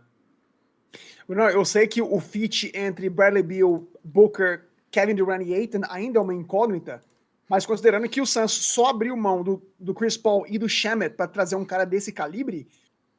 Eu 1.54 1.64
sei 1.64 1.88
que 1.88 2.02
o 2.02 2.20
fit 2.20 2.72
entre 2.76 3.10
Bradley 3.10 3.44
Beal, 3.44 3.88
Booker, 4.04 4.66
Kevin 4.92 5.16
Durant 5.16 5.42
e 5.46 5.54
Aiton 5.54 5.82
ainda 5.90 6.20
é 6.20 6.22
uma 6.22 6.34
incógnita, 6.34 7.02
mas 7.50 7.66
considerando 7.66 8.10
que 8.10 8.22
o 8.22 8.26
Suns 8.26 8.52
só 8.52 8.88
abriu 8.88 9.16
mão 9.16 9.42
do, 9.42 9.62
do 9.80 9.94
Chris 9.94 10.18
Paul 10.18 10.46
e 10.48 10.58
do 10.58 10.68
Shamet 10.68 11.16
para 11.16 11.28
trazer 11.28 11.56
um 11.56 11.66
cara 11.66 11.86
desse 11.86 12.12
calibre, 12.12 12.68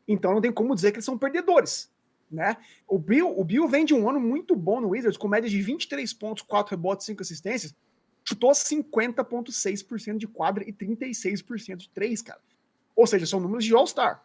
então 0.06 0.34
não 0.34 0.40
tem 0.40 0.52
como 0.52 0.75
dizer 0.75 0.90
que 0.92 0.96
eles 0.96 1.04
são 1.04 1.18
perdedores 1.18 1.92
né? 2.34 2.56
O 2.87 2.99
Bill, 2.99 3.38
o 3.38 3.44
Bill 3.44 3.68
vem 3.68 3.84
de 3.84 3.94
um 3.94 4.08
ano 4.08 4.20
muito 4.20 4.54
bom 4.56 4.80
no 4.80 4.88
Wizards, 4.88 5.16
com 5.16 5.28
média 5.28 5.49
de 5.49 5.61
23 5.62 6.12
pontos, 6.12 6.42
4 6.42 6.70
rebotes, 6.70 7.06
5 7.06 7.23
assistências. 7.23 7.75
Chutou 8.25 8.50
50,6% 8.50 10.16
de 10.16 10.26
quadra 10.26 10.64
e 10.66 10.73
36% 10.73 11.76
de 11.76 11.90
3, 11.90 12.23
cara. 12.23 12.40
Ou 12.96 13.06
seja, 13.06 13.26
são 13.26 13.40
números 13.40 13.64
de 13.64 13.75
All-Star. 13.75 14.25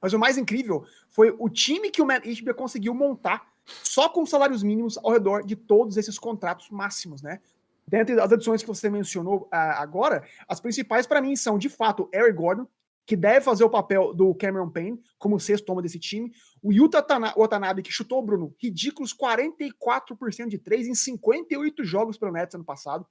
Mas 0.00 0.12
o 0.12 0.18
mais 0.18 0.36
incrível 0.36 0.84
foi 1.10 1.34
o 1.38 1.48
time 1.48 1.90
que 1.90 2.02
o 2.02 2.06
Matt 2.06 2.26
Ishbia 2.26 2.54
conseguiu 2.54 2.94
montar 2.94 3.52
só 3.64 4.08
com 4.08 4.26
salários 4.26 4.62
mínimos 4.62 4.98
ao 4.98 5.10
redor 5.10 5.44
de 5.44 5.56
todos 5.56 5.96
esses 5.96 6.18
contratos 6.18 6.68
máximos, 6.70 7.22
né? 7.22 7.40
Dentre 7.86 8.18
as 8.20 8.32
adições 8.32 8.62
que 8.62 8.68
você 8.68 8.88
mencionou 8.88 9.42
uh, 9.42 9.48
agora, 9.76 10.26
as 10.48 10.60
principais 10.60 11.06
para 11.06 11.20
mim 11.20 11.34
são, 11.36 11.58
de 11.58 11.68
fato, 11.68 12.08
Eric 12.12 12.32
Gordon, 12.32 12.66
que 13.06 13.16
deve 13.16 13.42
fazer 13.42 13.64
o 13.64 13.70
papel 13.70 14.14
do 14.14 14.34
Cameron 14.34 14.70
Payne 14.70 15.00
como 15.18 15.38
sexto 15.38 15.70
homem 15.70 15.82
desse 15.82 15.98
time. 15.98 16.32
O 16.62 16.72
Yuta 16.72 17.04
Watanabe, 17.36 17.82
que 17.82 17.92
chutou, 17.92 18.22
Bruno, 18.22 18.54
ridículos 18.58 19.14
44% 19.14 20.48
de 20.48 20.58
três 20.58 20.86
em 20.86 20.94
58 20.94 21.84
jogos 21.84 22.16
pelo 22.16 22.32
Nets 22.32 22.54
ano 22.54 22.64
passado. 22.64 23.06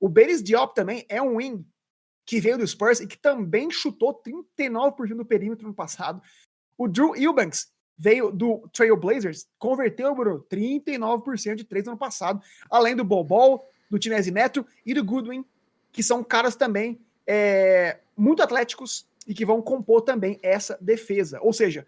O 0.00 0.08
Beres 0.08 0.42
Diop 0.42 0.74
também 0.74 1.04
é 1.08 1.20
um 1.20 1.36
wing 1.36 1.66
que 2.26 2.40
veio 2.40 2.58
do 2.58 2.66
Spurs 2.66 3.00
e 3.00 3.06
que 3.06 3.18
também 3.18 3.70
chutou 3.70 4.20
39% 4.56 5.16
do 5.16 5.24
perímetro 5.24 5.66
no 5.66 5.74
passado. 5.74 6.22
O 6.78 6.88
Drew 6.88 7.14
Eubanks 7.16 7.72
veio 7.96 8.30
do 8.30 8.68
Trail 8.72 8.96
Blazers, 8.96 9.46
converteu, 9.58 10.14
Bruno, 10.14 10.44
39% 10.50 11.54
de 11.54 11.64
três 11.64 11.84
no 11.84 11.92
ano 11.92 11.98
passado, 11.98 12.42
além 12.70 12.96
do 12.96 13.04
Bobol, 13.04 13.64
do 13.90 13.98
Tinesi 13.98 14.30
Metro 14.30 14.66
e 14.84 14.94
do 14.94 15.04
Goodwin, 15.04 15.44
que 15.92 16.02
são 16.02 16.24
caras 16.24 16.56
também 16.56 17.00
é, 17.26 18.00
muito 18.16 18.42
atléticos, 18.42 19.06
e 19.26 19.34
que 19.34 19.44
vão 19.44 19.62
compor 19.62 20.02
também 20.02 20.38
essa 20.42 20.78
defesa. 20.80 21.38
Ou 21.40 21.52
seja, 21.52 21.86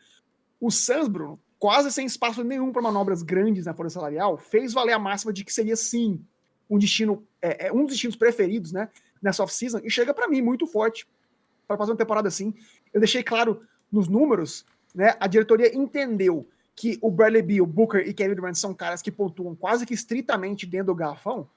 o 0.61 0.71
Suns, 0.71 1.09
Bruno, 1.09 1.39
quase 1.59 1.91
sem 1.93 2.07
espaço 2.07 2.43
nenhum 2.43 2.73
para 2.73 2.83
manobras 2.83 3.23
grandes 3.23 3.67
na 3.67 3.75
folha 3.75 3.91
salarial, 3.91 4.37
fez 4.37 4.73
valer 4.73 4.93
a 4.93 4.99
máxima 4.99 5.33
de 5.33 5.45
que 5.45 5.53
seria 5.53 5.77
sim 5.77 6.21
um 6.69 6.79
destino, 6.79 7.27
é, 7.41 7.69
é 7.69 7.73
um 7.73 7.83
dos 7.83 7.93
destinos 7.93 8.17
preferidos, 8.17 8.73
né, 8.73 8.89
nessa 9.23 9.43
off-season, 9.43 9.81
e 9.85 9.91
chega 9.91 10.13
para 10.13 10.29
mim 10.29 10.43
muito 10.43 10.67
forte 10.67 11.07
para 11.67 11.77
fazer 11.77 11.93
uma 11.93 11.99
temporada 11.99 12.29
assim. 12.29 12.55
Eu 12.93 13.01
deixei 13.01 13.23
claro 13.23 13.63
nos 13.91 14.09
números, 14.09 14.65
né, 14.95 15.15
a 15.21 15.27
diretoria 15.27 15.75
entendeu 15.77 16.49
que 16.75 16.99
o 17.01 17.11
Bradley 17.11 17.43
Beal, 17.43 17.67
Booker 17.67 18.07
e 18.07 18.13
Kevin 18.13 18.35
Durant 18.35 18.55
são 18.55 18.75
caras 18.75 19.01
que 19.01 19.11
pontuam 19.11 19.55
quase 19.55 19.87
que 19.87 19.95
estritamente 19.95 20.67
dentro 20.67 20.89
do 20.89 20.95
garrafão, 20.95 21.49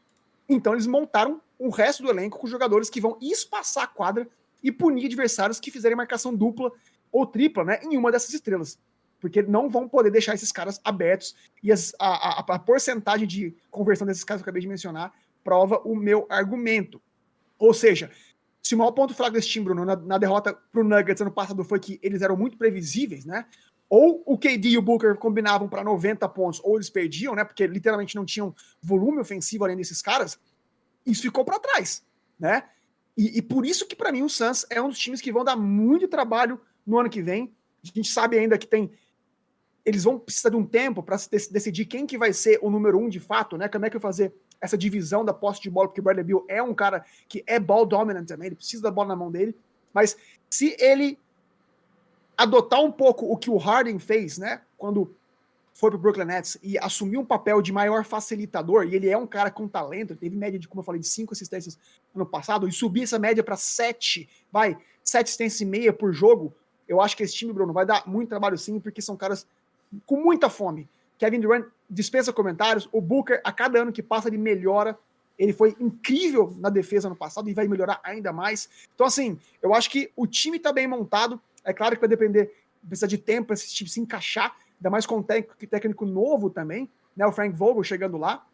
então 0.48 0.74
eles 0.74 0.88
montaram 0.88 1.42
o 1.58 1.70
resto 1.70 2.04
do 2.04 2.10
elenco 2.10 2.40
com 2.40 2.48
jogadores 2.48 2.90
que 2.90 3.02
vão 3.02 3.18
espaçar 3.22 3.84
a 3.84 3.88
quadra 3.88 4.28
e 4.64 4.72
punir 4.72 5.06
adversários 5.06 5.60
que 5.60 5.72
fizerem 5.72 5.96
marcação 5.96 6.36
dupla 6.36 6.72
ou 7.12 7.26
tripla 7.26 7.64
né, 7.64 7.80
em 7.84 7.98
uma 7.98 8.12
dessas 8.12 8.34
estrelas. 8.34 8.80
Porque 9.20 9.42
não 9.42 9.70
vão 9.70 9.88
poder 9.88 10.12
deixar 10.12 10.34
esses 10.34 10.52
caras 10.52 10.80
abertos. 10.84 11.36
E 11.62 11.72
as, 11.72 11.94
a, 12.00 12.40
a, 12.40 12.40
a, 12.40 12.60
porcentagem 12.60 13.28
de 13.28 13.56
conversão 13.70 14.08
desses 14.08 14.24
caras 14.24 14.42
que 14.42 14.48
eu 14.48 14.52
acabei 14.52 14.62
de 14.62 14.68
mencionar 14.68 15.14
prova 15.44 15.80
o 15.84 15.96
meu 15.96 16.26
argumento. 16.30 17.02
Ou 17.58 17.74
seja, 17.74 18.12
se 18.62 18.76
o 18.76 18.78
maior 18.78 18.92
ponto 18.92 19.14
fraco 19.14 19.34
desse 19.34 19.50
time, 19.50 19.66
Bruno, 19.66 19.84
na, 19.84 19.96
na 19.96 20.18
derrota 20.18 20.54
pro 20.72 20.84
Nuggets 20.84 21.22
ano 21.22 21.32
passado 21.32 21.64
foi 21.64 21.80
que 21.80 22.00
eles 22.02 22.22
eram 22.22 22.38
muito 22.38 22.58
previsíveis, 22.58 23.26
né? 23.26 23.46
Ou 23.90 24.22
o 24.26 24.38
KD 24.38 24.70
e 24.70 24.78
o 24.78 24.82
Booker 24.82 25.16
combinavam 25.16 25.68
para 25.68 25.84
90 25.84 26.30
pontos, 26.30 26.62
ou 26.64 26.76
eles 26.76 26.90
perdiam, 26.90 27.34
né? 27.34 27.44
Porque 27.44 27.66
literalmente 27.66 28.16
não 28.16 28.24
tinham 28.24 28.54
volume 28.82 29.20
ofensivo 29.20 29.64
além 29.64 29.76
desses 29.76 30.02
caras. 30.02 30.40
Isso 31.06 31.24
ficou 31.24 31.44
para 31.44 31.60
trás, 31.60 32.06
né? 32.40 32.64
E, 33.20 33.40
e 33.40 33.42
por 33.42 33.66
isso 33.66 33.86
que, 33.86 33.98
para 33.98 34.14
mim, 34.14 34.22
o 34.22 34.30
Suns 34.30 34.66
é 34.70 34.82
um 34.82 34.88
dos 34.88 34.98
times 34.98 35.20
que 35.20 35.30
vão 35.30 35.44
dar 35.44 35.58
muito 35.58 36.08
trabalho 36.08 36.58
no 36.88 36.98
ano 36.98 37.10
que 37.10 37.22
vem. 37.22 37.54
A 37.84 37.88
gente 37.88 38.10
sabe 38.10 38.40
ainda 38.40 38.58
que 38.58 38.66
tem. 38.66 38.90
Eles 39.84 40.06
vão 40.06 40.18
precisar 40.18 40.52
de 40.52 40.56
um 40.56 40.66
tempo 40.66 41.04
para 41.04 41.18
decidir 41.52 41.84
quem 41.84 42.08
que 42.08 42.18
vai 42.18 42.32
ser 42.32 42.60
o 42.62 42.70
número 42.70 42.98
um 42.98 43.10
de 43.10 43.20
fato, 43.20 43.58
né? 43.58 43.68
Como 43.68 43.86
é 43.86 43.90
que 43.90 43.98
vai 43.98 44.14
fazer 44.14 44.34
essa 44.62 44.78
divisão 44.78 45.26
da 45.26 45.34
posse 45.34 45.62
de 45.62 45.70
bola, 45.70 45.90
porque 45.90 46.00
o 46.00 46.04
Bradley 46.04 46.24
Bill 46.24 46.46
é 46.48 46.64
um 46.64 46.74
cara 46.74 47.04
que 47.28 47.44
é 47.46 47.60
ball 47.60 47.86
dominant 47.86 48.26
também, 48.26 48.48
ele 48.48 48.56
precisa 48.56 48.84
da 48.84 48.92
bola 48.92 49.10
na 49.10 49.16
mão 49.18 49.30
dele. 49.30 49.54
Mas 49.94 50.16
se 50.50 50.78
ele 50.80 51.20
adotar 52.38 52.82
um 52.82 52.92
pouco 52.92 53.26
o 53.26 53.36
que 53.36 53.50
o 53.50 53.58
Harden 53.58 54.00
fez, 54.00 54.38
né? 54.38 54.62
Quando 54.78 55.14
foi 55.80 55.90
pro 55.90 55.98
Brooklyn 55.98 56.26
Nets 56.26 56.58
e 56.62 56.78
assumiu 56.78 57.22
um 57.22 57.26
papel 57.26 57.62
de 57.62 57.72
maior 57.72 58.04
facilitador, 58.04 58.86
e 58.86 58.96
ele 58.96 59.08
é 59.08 59.18
um 59.18 59.26
cara 59.26 59.50
com 59.50 59.66
talento, 59.66 60.14
teve 60.14 60.36
média 60.36 60.60
de, 60.60 60.68
como 60.68 60.82
eu 60.82 60.84
falei, 60.84 61.00
de 61.00 61.08
cinco 61.08 61.32
assistências 61.32 61.80
no 62.14 62.26
passado, 62.26 62.68
e 62.68 62.72
subir 62.72 63.04
essa 63.04 63.18
média 63.18 63.42
para 63.42 63.56
sete, 63.56 64.28
vai, 64.52 64.78
sete 65.02 65.28
assistências 65.28 65.62
e 65.62 65.66
meia 65.66 65.94
por 65.94 66.12
jogo, 66.12 66.54
eu 66.86 67.00
acho 67.00 67.16
que 67.16 67.24
esse 67.24 67.34
time, 67.34 67.54
Bruno, 67.54 67.72
vai 67.72 67.86
dar 67.86 68.06
muito 68.06 68.28
trabalho 68.28 68.58
sim, 68.58 68.78
porque 68.78 69.02
são 69.02 69.16
caras 69.16 69.48
com 70.06 70.22
muita 70.22 70.50
fome. 70.50 70.90
Kevin 71.18 71.40
Durant 71.40 71.66
dispensa 71.90 72.34
comentários, 72.34 72.90
o 72.92 73.00
Booker, 73.00 73.40
a 73.42 73.52
cada 73.54 73.82
ano 73.82 73.94
que 73.94 74.04
passa, 74.04 74.28
ele 74.28 74.38
melhora, 74.38 75.00
ele 75.38 75.54
foi 75.54 75.78
incrível 75.80 76.54
na 76.60 76.70
defesa 76.70 77.08
no 77.08 77.16
passado 77.16 77.50
e 77.50 77.54
vai 77.54 77.70
melhorar 77.70 78.02
ainda 78.04 78.34
mais. 78.34 78.68
Então, 78.94 79.08
assim, 79.08 79.40
eu 79.62 79.74
acho 79.74 79.90
que 79.90 80.12
o 80.14 80.28
time 80.28 80.58
está 80.58 80.74
bem 80.74 80.88
montado, 80.88 81.40
é 81.64 81.72
claro 81.72 81.96
que 81.96 82.02
vai 82.02 82.10
depender, 82.10 82.54
precisa 82.86 83.08
de 83.08 83.18
tempo 83.18 83.48
para 83.48 83.54
esse 83.54 83.74
time 83.74 83.90
se 83.90 84.02
encaixar, 84.02 84.54
ainda 84.80 84.90
mais 84.90 85.06
com 85.06 85.22
técnico, 85.22 85.68
técnico 85.68 86.06
novo 86.06 86.50
também, 86.50 86.90
né? 87.16 87.26
O 87.26 87.32
Frank 87.32 87.56
Vogel 87.56 87.84
chegando 87.84 88.18
lá. 88.18 88.46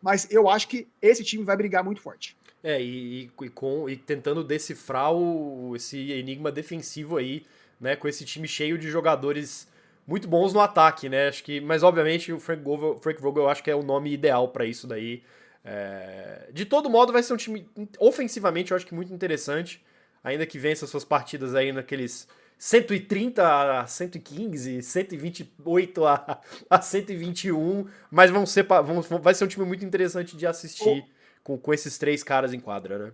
Mas 0.00 0.26
eu 0.30 0.48
acho 0.48 0.66
que 0.66 0.88
esse 1.00 1.22
time 1.22 1.44
vai 1.44 1.56
brigar 1.56 1.84
muito 1.84 2.00
forte. 2.00 2.36
É, 2.62 2.80
e, 2.80 3.30
e, 3.40 3.48
com, 3.50 3.88
e 3.88 3.96
tentando 3.96 4.42
decifrar 4.42 5.12
o, 5.12 5.74
esse 5.76 6.10
enigma 6.12 6.50
defensivo 6.50 7.16
aí, 7.16 7.44
né? 7.80 7.94
Com 7.96 8.08
esse 8.08 8.24
time 8.24 8.48
cheio 8.48 8.78
de 8.78 8.90
jogadores 8.90 9.68
muito 10.06 10.26
bons 10.28 10.52
no 10.52 10.60
ataque, 10.60 11.08
né? 11.08 11.28
Acho 11.28 11.44
que, 11.44 11.60
mas 11.60 11.82
obviamente 11.82 12.32
o 12.32 12.40
Frank 12.40 12.62
Vogel, 12.62 12.98
Frank 12.98 13.20
Vogel 13.20 13.44
eu 13.44 13.48
acho 13.48 13.62
que 13.62 13.70
é 13.70 13.74
o 13.74 13.82
nome 13.82 14.12
ideal 14.12 14.48
para 14.48 14.64
isso 14.64 14.86
daí. 14.86 15.22
É, 15.64 16.48
de 16.52 16.64
todo 16.64 16.90
modo, 16.90 17.12
vai 17.12 17.22
ser 17.22 17.32
um 17.32 17.36
time 17.36 17.68
ofensivamente, 17.98 18.72
eu 18.72 18.76
acho 18.76 18.86
que 18.86 18.94
muito 18.94 19.12
interessante, 19.14 19.82
ainda 20.22 20.44
que 20.44 20.58
vença 20.58 20.86
suas 20.86 21.04
partidas 21.04 21.54
aí 21.54 21.72
naqueles 21.72 22.26
130 22.62 23.80
a 23.80 23.86
115, 23.88 24.82
128 24.82 26.06
a, 26.06 26.40
a 26.70 26.80
121, 26.80 27.88
mas 28.08 28.30
vão 28.30 28.46
ser, 28.46 28.62
vão, 28.62 29.02
vai 29.20 29.34
ser 29.34 29.42
um 29.42 29.48
time 29.48 29.66
muito 29.66 29.84
interessante 29.84 30.36
de 30.36 30.46
assistir 30.46 31.04
com, 31.42 31.58
com 31.58 31.74
esses 31.74 31.98
três 31.98 32.22
caras 32.22 32.54
em 32.54 32.60
quadra, 32.60 32.98
né? 33.06 33.12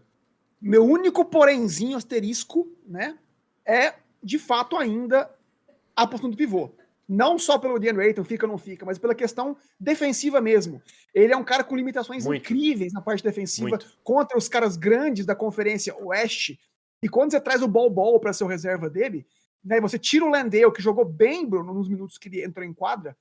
Meu 0.60 0.84
único 0.84 1.24
porémzinho 1.24 1.96
asterisco, 1.96 2.70
né, 2.86 3.16
é 3.64 3.94
de 4.22 4.38
fato 4.38 4.76
ainda 4.76 5.30
a 5.96 6.06
posição 6.06 6.28
do 6.28 6.36
pivô. 6.36 6.70
Não 7.08 7.38
só 7.38 7.56
pelo 7.56 7.78
DeAndre 7.78 8.04
Ayton, 8.04 8.24
fica 8.24 8.44
ou 8.44 8.52
não 8.52 8.58
fica, 8.58 8.84
mas 8.84 8.98
pela 8.98 9.14
questão 9.14 9.56
defensiva 9.80 10.42
mesmo. 10.42 10.82
Ele 11.14 11.32
é 11.32 11.36
um 11.38 11.44
cara 11.44 11.64
com 11.64 11.74
limitações 11.74 12.26
muito. 12.26 12.42
incríveis 12.42 12.92
na 12.92 13.00
parte 13.00 13.24
defensiva 13.24 13.70
muito. 13.70 13.98
contra 14.04 14.36
os 14.36 14.46
caras 14.46 14.76
grandes 14.76 15.24
da 15.24 15.34
Conferência 15.34 15.96
Oeste. 16.04 16.60
E 17.02 17.08
quando 17.08 17.30
você 17.30 17.40
traz 17.40 17.62
o 17.62 17.68
Ball 17.68 17.90
Ball 17.90 18.18
para 18.18 18.32
ser 18.32 18.44
o 18.44 18.48
reserva 18.48 18.90
dele, 18.90 19.26
né, 19.62 19.80
você 19.80 19.98
tira 19.98 20.24
o 20.24 20.30
Landale, 20.30 20.72
que 20.72 20.82
jogou 20.82 21.04
bem, 21.04 21.48
Bruno, 21.48 21.72
nos 21.72 21.88
minutos 21.88 22.18
que 22.18 22.28
ele 22.28 22.44
entrou 22.44 22.66
em 22.66 22.72
quadra, 22.72 23.16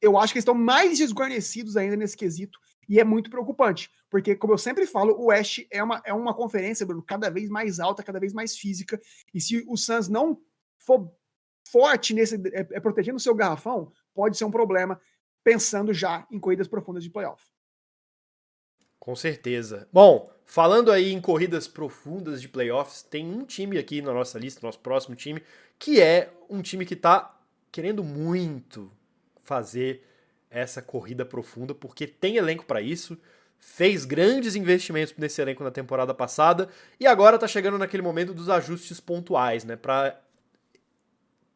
eu 0.00 0.18
acho 0.18 0.32
que 0.32 0.38
eles 0.38 0.42
estão 0.42 0.54
mais 0.54 0.98
desguarnecidos 0.98 1.76
ainda 1.76 1.96
nesse 1.96 2.16
quesito. 2.16 2.58
E 2.88 2.98
é 2.98 3.04
muito 3.04 3.30
preocupante, 3.30 3.90
porque, 4.10 4.34
como 4.34 4.52
eu 4.52 4.58
sempre 4.58 4.86
falo, 4.86 5.14
o 5.14 5.26
West 5.26 5.60
é 5.70 5.82
uma, 5.82 6.02
é 6.04 6.12
uma 6.12 6.34
conferência, 6.34 6.84
Bruno, 6.84 7.02
cada 7.02 7.30
vez 7.30 7.48
mais 7.48 7.78
alta, 7.78 8.02
cada 8.02 8.18
vez 8.18 8.32
mais 8.32 8.56
física. 8.56 9.00
E 9.32 9.40
se 9.40 9.64
o 9.68 9.76
Suns 9.76 10.08
não 10.08 10.38
for 10.78 11.10
forte 11.70 12.12
nesse 12.12 12.34
é, 12.52 12.66
é 12.72 12.80
protegendo 12.80 13.16
o 13.16 13.20
seu 13.20 13.34
garrafão, 13.34 13.92
pode 14.12 14.36
ser 14.36 14.44
um 14.44 14.50
problema, 14.50 15.00
pensando 15.44 15.94
já 15.94 16.26
em 16.30 16.40
corridas 16.40 16.66
profundas 16.66 17.04
de 17.04 17.10
playoff. 17.10 17.44
Com 18.98 19.14
certeza. 19.14 19.88
Bom, 19.92 20.30
falando 20.52 20.92
aí 20.92 21.14
em 21.14 21.18
corridas 21.18 21.66
profundas 21.66 22.38
de 22.38 22.46
playoffs, 22.46 23.02
tem 23.02 23.26
um 23.26 23.42
time 23.42 23.78
aqui 23.78 24.02
na 24.02 24.12
nossa 24.12 24.38
lista, 24.38 24.60
nosso 24.62 24.80
próximo 24.80 25.16
time, 25.16 25.42
que 25.78 25.98
é 25.98 26.30
um 26.46 26.60
time 26.60 26.84
que 26.84 26.94
tá 26.94 27.40
querendo 27.70 28.04
muito 28.04 28.92
fazer 29.42 30.06
essa 30.50 30.82
corrida 30.82 31.24
profunda, 31.24 31.74
porque 31.74 32.06
tem 32.06 32.36
elenco 32.36 32.66
para 32.66 32.82
isso, 32.82 33.16
fez 33.58 34.04
grandes 34.04 34.54
investimentos 34.54 35.14
nesse 35.16 35.40
elenco 35.40 35.64
na 35.64 35.70
temporada 35.70 36.12
passada 36.12 36.68
e 37.00 37.06
agora 37.06 37.38
tá 37.38 37.48
chegando 37.48 37.78
naquele 37.78 38.02
momento 38.02 38.34
dos 38.34 38.50
ajustes 38.50 39.00
pontuais, 39.00 39.64
né, 39.64 39.74
para 39.74 40.20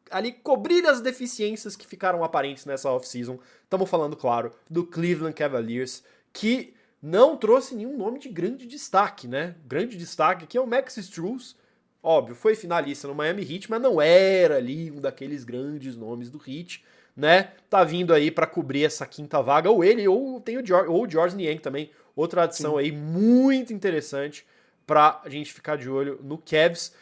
ali 0.09 0.31
cobrir 0.31 0.87
as 0.87 1.01
deficiências 1.01 1.75
que 1.75 1.85
ficaram 1.85 2.23
aparentes 2.23 2.65
nessa 2.65 2.89
off-season. 2.89 3.37
Estamos 3.63 3.87
falando, 3.87 4.15
claro, 4.15 4.51
do 4.67 4.83
Cleveland 4.83 5.35
Cavaliers, 5.35 6.03
que 6.33 6.73
não 7.01 7.37
trouxe 7.37 7.75
nenhum 7.75 7.97
nome 7.97 8.19
de 8.19 8.29
grande 8.29 8.65
destaque, 8.65 9.27
né? 9.27 9.55
Grande 9.65 9.95
destaque 9.97 10.45
aqui 10.45 10.57
é 10.57 10.61
o 10.61 10.67
Max 10.67 10.97
Struz. 10.97 11.55
Óbvio, 12.01 12.35
foi 12.35 12.55
finalista 12.55 13.07
no 13.07 13.15
Miami 13.15 13.41
Heat, 13.41 13.69
mas 13.69 13.81
não 13.81 14.01
era 14.01 14.57
ali 14.57 14.91
um 14.91 14.99
daqueles 14.99 15.43
grandes 15.43 15.95
nomes 15.95 16.29
do 16.29 16.41
Heat, 16.45 16.83
né? 17.15 17.51
Tá 17.69 17.83
vindo 17.83 18.13
aí 18.13 18.31
para 18.31 18.47
cobrir 18.47 18.85
essa 18.85 19.05
quinta 19.05 19.41
vaga, 19.41 19.69
ou 19.69 19.83
ele, 19.83 20.07
ou 20.07 20.39
tem 20.39 20.57
o 20.57 20.65
George, 20.65 20.89
ou 20.89 21.05
o 21.05 21.09
George 21.09 21.35
Niang 21.35 21.59
também, 21.59 21.91
outra 22.15 22.43
adição 22.43 22.73
Sim. 22.73 22.79
aí 22.79 22.91
muito 22.91 23.73
interessante 23.73 24.45
pra 24.85 25.21
gente 25.27 25.53
ficar 25.53 25.75
de 25.75 25.89
olho 25.89 26.19
no 26.23 26.37
Cavs. 26.37 26.93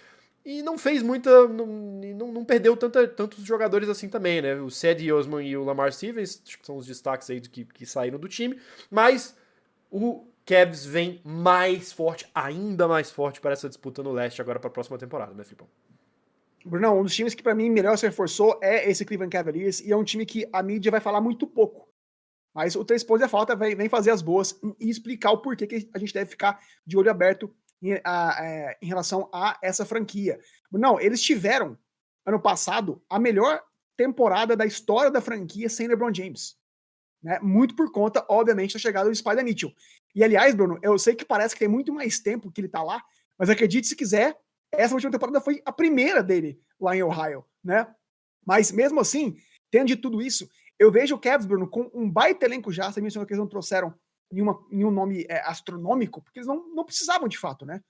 E 0.45 0.61
não 0.61 0.77
fez 0.77 1.01
muita. 1.01 1.47
Não, 1.47 1.65
não, 1.65 2.31
não 2.31 2.45
perdeu 2.45 2.77
tanta, 2.77 3.07
tantos 3.07 3.43
jogadores 3.43 3.89
assim 3.89 4.07
também, 4.07 4.41
né? 4.41 4.55
O 4.55 4.69
Cedi 4.69 5.11
Osman 5.11 5.43
e 5.43 5.57
o 5.57 5.63
Lamar 5.63 5.91
Stevens, 5.91 6.41
acho 6.45 6.59
que 6.59 6.65
são 6.65 6.77
os 6.77 6.85
destaques 6.85 7.29
aí 7.31 7.41
que, 7.41 7.65
que 7.65 7.85
saíram 7.85 8.19
do 8.19 8.27
time. 8.27 8.59
Mas 8.91 9.35
o 9.89 10.27
Cavs 10.45 10.85
vem 10.85 11.21
mais 11.23 11.91
forte, 11.91 12.29
ainda 12.33 12.87
mais 12.87 13.09
forte 13.11 13.41
para 13.41 13.53
essa 13.53 13.67
disputa 13.67 14.03
no 14.03 14.11
leste 14.11 14.41
agora 14.41 14.59
para 14.59 14.69
a 14.69 14.73
próxima 14.73 14.97
temporada, 14.97 15.33
né, 15.33 15.43
Filipão? 15.43 15.67
Bruno, 16.65 16.99
um 16.99 17.03
dos 17.03 17.15
times 17.15 17.35
que 17.35 17.43
para 17.43 17.53
mim 17.53 17.69
melhor 17.69 17.95
se 17.97 18.05
reforçou 18.05 18.59
é 18.61 18.89
esse 18.89 19.05
Cleveland 19.05 19.31
Cavaliers 19.31 19.81
e 19.81 19.91
é 19.91 19.95
um 19.95 20.03
time 20.03 20.25
que 20.25 20.47
a 20.51 20.63
mídia 20.63 20.91
vai 20.91 20.99
falar 20.99 21.21
muito 21.21 21.45
pouco. 21.45 21.87
Mas 22.53 22.75
o 22.75 22.85
três 22.85 23.03
pontos 23.03 23.21
da 23.21 23.27
falta 23.27 23.55
vem 23.55 23.89
fazer 23.89 24.11
as 24.11 24.21
boas 24.21 24.59
e 24.79 24.89
explicar 24.89 25.31
o 25.31 25.39
porquê 25.39 25.67
que 25.67 25.89
a 25.93 25.99
gente 25.99 26.13
deve 26.13 26.29
ficar 26.29 26.59
de 26.85 26.97
olho 26.97 27.11
aberto 27.11 27.53
em, 27.81 27.99
a, 28.03 28.37
é, 28.43 28.77
em 28.81 28.87
relação 28.87 29.29
a 29.31 29.57
essa 29.61 29.85
franquia. 29.85 30.39
Não, 30.71 30.99
eles 30.99 31.21
tiveram, 31.21 31.77
ano 32.25 32.39
passado, 32.39 33.01
a 33.09 33.19
melhor 33.19 33.61
temporada 33.97 34.55
da 34.55 34.65
história 34.65 35.11
da 35.11 35.21
franquia 35.21 35.69
sem 35.69 35.87
LeBron 35.87 36.13
James. 36.13 36.57
Né? 37.25 37.39
Muito 37.41 37.75
por 37.75 37.91
conta, 37.91 38.23
obviamente, 38.29 38.75
da 38.75 38.79
chegada 38.79 39.09
do 39.09 39.15
Spider 39.15 39.43
Mitchell. 39.43 39.73
E, 40.13 40.23
aliás, 40.23 40.53
Bruno, 40.53 40.77
eu 40.83 40.95
sei 40.99 41.15
que 41.15 41.25
parece 41.25 41.55
que 41.55 41.59
tem 41.59 41.67
muito 41.67 41.91
mais 41.91 42.19
tempo 42.19 42.51
que 42.51 42.61
ele 42.61 42.69
tá 42.69 42.83
lá, 42.83 43.03
mas 43.35 43.49
acredite 43.49 43.87
se 43.87 43.95
quiser, 43.95 44.37
essa 44.71 44.93
última 44.93 45.11
temporada 45.11 45.41
foi 45.41 45.59
a 45.65 45.71
primeira 45.71 46.21
dele 46.21 46.61
lá 46.79 46.95
em 46.95 47.01
Ohio, 47.01 47.43
né? 47.63 47.87
Mas 48.45 48.71
mesmo 48.71 48.99
assim, 48.99 49.37
tendo 49.71 49.87
de 49.87 49.95
tudo 49.95 50.21
isso, 50.21 50.47
eu 50.77 50.91
vejo 50.91 51.15
o 51.15 51.19
Cavs, 51.19 51.47
Bruno, 51.47 51.67
com 51.67 51.89
um 51.95 52.07
baita 52.07 52.45
elenco 52.45 52.71
já, 52.71 52.91
você 52.91 53.01
mencionou 53.01 53.25
que 53.25 53.33
eles 53.33 53.39
não 53.39 53.49
trouxeram 53.49 53.91
nenhuma, 54.31 54.63
nenhum 54.69 54.91
nome 54.91 55.25
é, 55.27 55.39
astronômico, 55.49 56.21
porque 56.21 56.37
eles 56.37 56.47
não, 56.47 56.75
não 56.75 56.85
precisavam 56.85 57.27
de 57.27 57.39
fato, 57.39 57.65
né? 57.65 57.81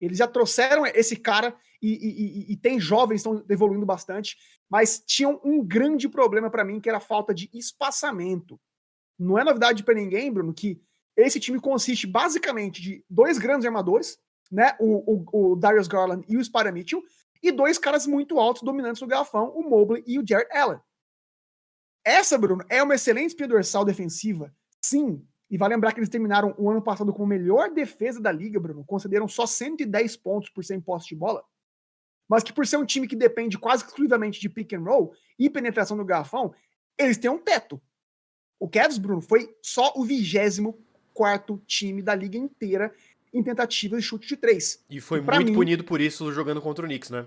Eles 0.00 0.18
já 0.18 0.28
trouxeram 0.28 0.86
esse 0.86 1.16
cara 1.16 1.56
e, 1.82 1.94
e, 1.94 2.52
e, 2.52 2.52
e 2.52 2.56
tem 2.56 2.78
jovens 2.78 3.16
estão 3.16 3.44
evoluindo 3.50 3.84
bastante, 3.84 4.36
mas 4.70 5.02
tinham 5.04 5.40
um 5.42 5.64
grande 5.64 6.08
problema 6.08 6.48
para 6.48 6.64
mim 6.64 6.78
que 6.78 6.88
era 6.88 6.98
a 6.98 7.00
falta 7.00 7.34
de 7.34 7.50
espaçamento. 7.52 8.60
Não 9.18 9.38
é 9.38 9.44
novidade 9.44 9.82
para 9.82 9.94
ninguém, 9.94 10.32
Bruno, 10.32 10.52
que 10.52 10.80
esse 11.16 11.38
time 11.38 11.60
consiste 11.60 12.06
basicamente 12.06 12.82
de 12.82 13.04
dois 13.08 13.38
grandes 13.38 13.66
armadores, 13.66 14.18
né? 14.50 14.76
O, 14.80 15.24
o, 15.32 15.52
o 15.52 15.56
Darius 15.56 15.88
Garland 15.88 16.24
e 16.28 16.36
o 16.36 16.44
Spider 16.44 16.72
Mitchell, 16.72 17.02
e 17.42 17.52
dois 17.52 17.78
caras 17.78 18.06
muito 18.06 18.38
altos 18.38 18.62
dominantes 18.62 19.02
no 19.02 19.08
garrafão, 19.08 19.50
o 19.50 19.62
Mobley 19.68 20.02
e 20.06 20.18
o 20.18 20.24
Jared 20.26 20.50
Allen. 20.52 20.80
Essa, 22.04 22.36
Bruno, 22.36 22.64
é 22.68 22.82
uma 22.82 22.94
excelente 22.94 23.28
espinha 23.28 23.48
dorsal 23.48 23.84
defensiva, 23.84 24.54
sim, 24.84 25.26
e 25.50 25.56
vai 25.56 25.68
lembrar 25.68 25.92
que 25.92 26.00
eles 26.00 26.08
terminaram 26.08 26.54
o 26.58 26.70
ano 26.70 26.82
passado 26.82 27.12
com 27.12 27.24
a 27.24 27.26
melhor 27.26 27.70
defesa 27.70 28.20
da 28.20 28.32
liga, 28.32 28.58
Bruno. 28.58 28.84
Concederam 28.84 29.28
só 29.28 29.46
110 29.46 30.16
pontos 30.16 30.50
por 30.50 30.64
100 30.64 30.80
postos 30.80 31.08
de 31.08 31.14
bola. 31.14 31.44
Mas 32.28 32.42
que 32.42 32.52
por 32.52 32.66
ser 32.66 32.76
um 32.76 32.84
time 32.84 33.06
que 33.06 33.14
depende 33.14 33.58
quase 33.58 33.84
exclusivamente 33.84 34.40
de 34.40 34.48
pick 34.48 34.72
and 34.72 34.82
roll 34.82 35.12
e 35.38 35.48
penetração 35.48 35.96
no 35.96 36.04
garrafão, 36.04 36.54
eles 36.98 37.18
têm 37.18 37.30
um 37.30 37.38
teto. 37.38 37.80
O 38.64 38.68
Cavs, 38.68 38.96
Bruno, 38.96 39.20
foi 39.20 39.54
só 39.60 39.92
o 39.94 40.02
24 40.02 41.62
time 41.66 42.00
da 42.00 42.14
liga 42.14 42.38
inteira 42.38 42.94
em 43.30 43.42
tentativas 43.42 44.02
de 44.02 44.08
chute 44.08 44.26
de 44.26 44.38
três. 44.38 44.82
E 44.88 45.02
foi 45.02 45.18
e 45.18 45.20
muito 45.20 45.48
mim, 45.48 45.52
punido 45.52 45.84
por 45.84 46.00
isso 46.00 46.32
jogando 46.32 46.62
contra 46.62 46.82
o 46.82 46.88
Knicks, 46.88 47.10
né? 47.10 47.26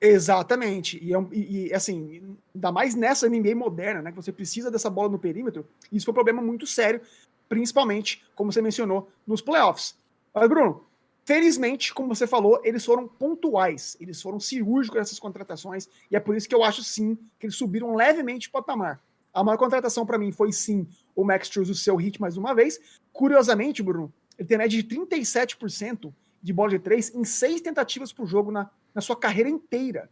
Exatamente. 0.00 0.98
E, 1.00 1.14
é 1.14 1.18
e, 1.30 1.66
e, 1.68 1.72
assim, 1.72 2.36
ainda 2.52 2.72
mais 2.72 2.96
nessa 2.96 3.28
NBA 3.28 3.54
moderna, 3.54 4.02
né? 4.02 4.10
Que 4.10 4.16
você 4.16 4.32
precisa 4.32 4.68
dessa 4.68 4.90
bola 4.90 5.08
no 5.08 5.16
perímetro. 5.16 5.64
Isso 5.92 6.06
foi 6.06 6.10
um 6.10 6.14
problema 6.16 6.42
muito 6.42 6.66
sério 6.66 7.02
principalmente, 7.48 8.24
como 8.34 8.52
você 8.52 8.60
mencionou, 8.60 9.08
nos 9.24 9.40
playoffs. 9.40 9.96
Mas, 10.34 10.48
Bruno, 10.48 10.84
felizmente, 11.24 11.94
como 11.94 12.12
você 12.12 12.26
falou, 12.26 12.60
eles 12.64 12.84
foram 12.84 13.06
pontuais, 13.06 13.96
eles 14.00 14.20
foram 14.20 14.40
cirúrgicos 14.40 14.98
nessas 14.98 15.20
contratações, 15.20 15.88
e 16.10 16.16
é 16.16 16.20
por 16.20 16.36
isso 16.36 16.48
que 16.48 16.54
eu 16.54 16.64
acho 16.64 16.82
sim 16.82 17.16
que 17.38 17.46
eles 17.46 17.54
subiram 17.54 17.94
levemente 17.94 18.48
o 18.48 18.50
patamar. 18.50 19.00
A 19.38 19.44
maior 19.44 19.56
contratação 19.56 20.04
para 20.04 20.18
mim 20.18 20.32
foi 20.32 20.50
sim 20.50 20.88
o 21.14 21.22
Max 21.22 21.46
Struz, 21.46 21.70
o 21.70 21.74
seu 21.74 21.94
hit 21.94 22.20
mais 22.20 22.36
uma 22.36 22.52
vez. 22.52 22.80
Curiosamente, 23.12 23.84
Bruno, 23.84 24.12
ele 24.36 24.48
tem 24.48 24.58
média 24.58 24.82
de 24.82 24.88
37% 24.88 26.12
de 26.42 26.52
bola 26.52 26.70
de 26.70 26.80
três 26.80 27.14
em 27.14 27.22
seis 27.22 27.60
tentativas 27.60 28.12
por 28.12 28.26
jogo 28.26 28.50
na, 28.50 28.68
na 28.92 29.00
sua 29.00 29.14
carreira 29.14 29.48
inteira, 29.48 30.10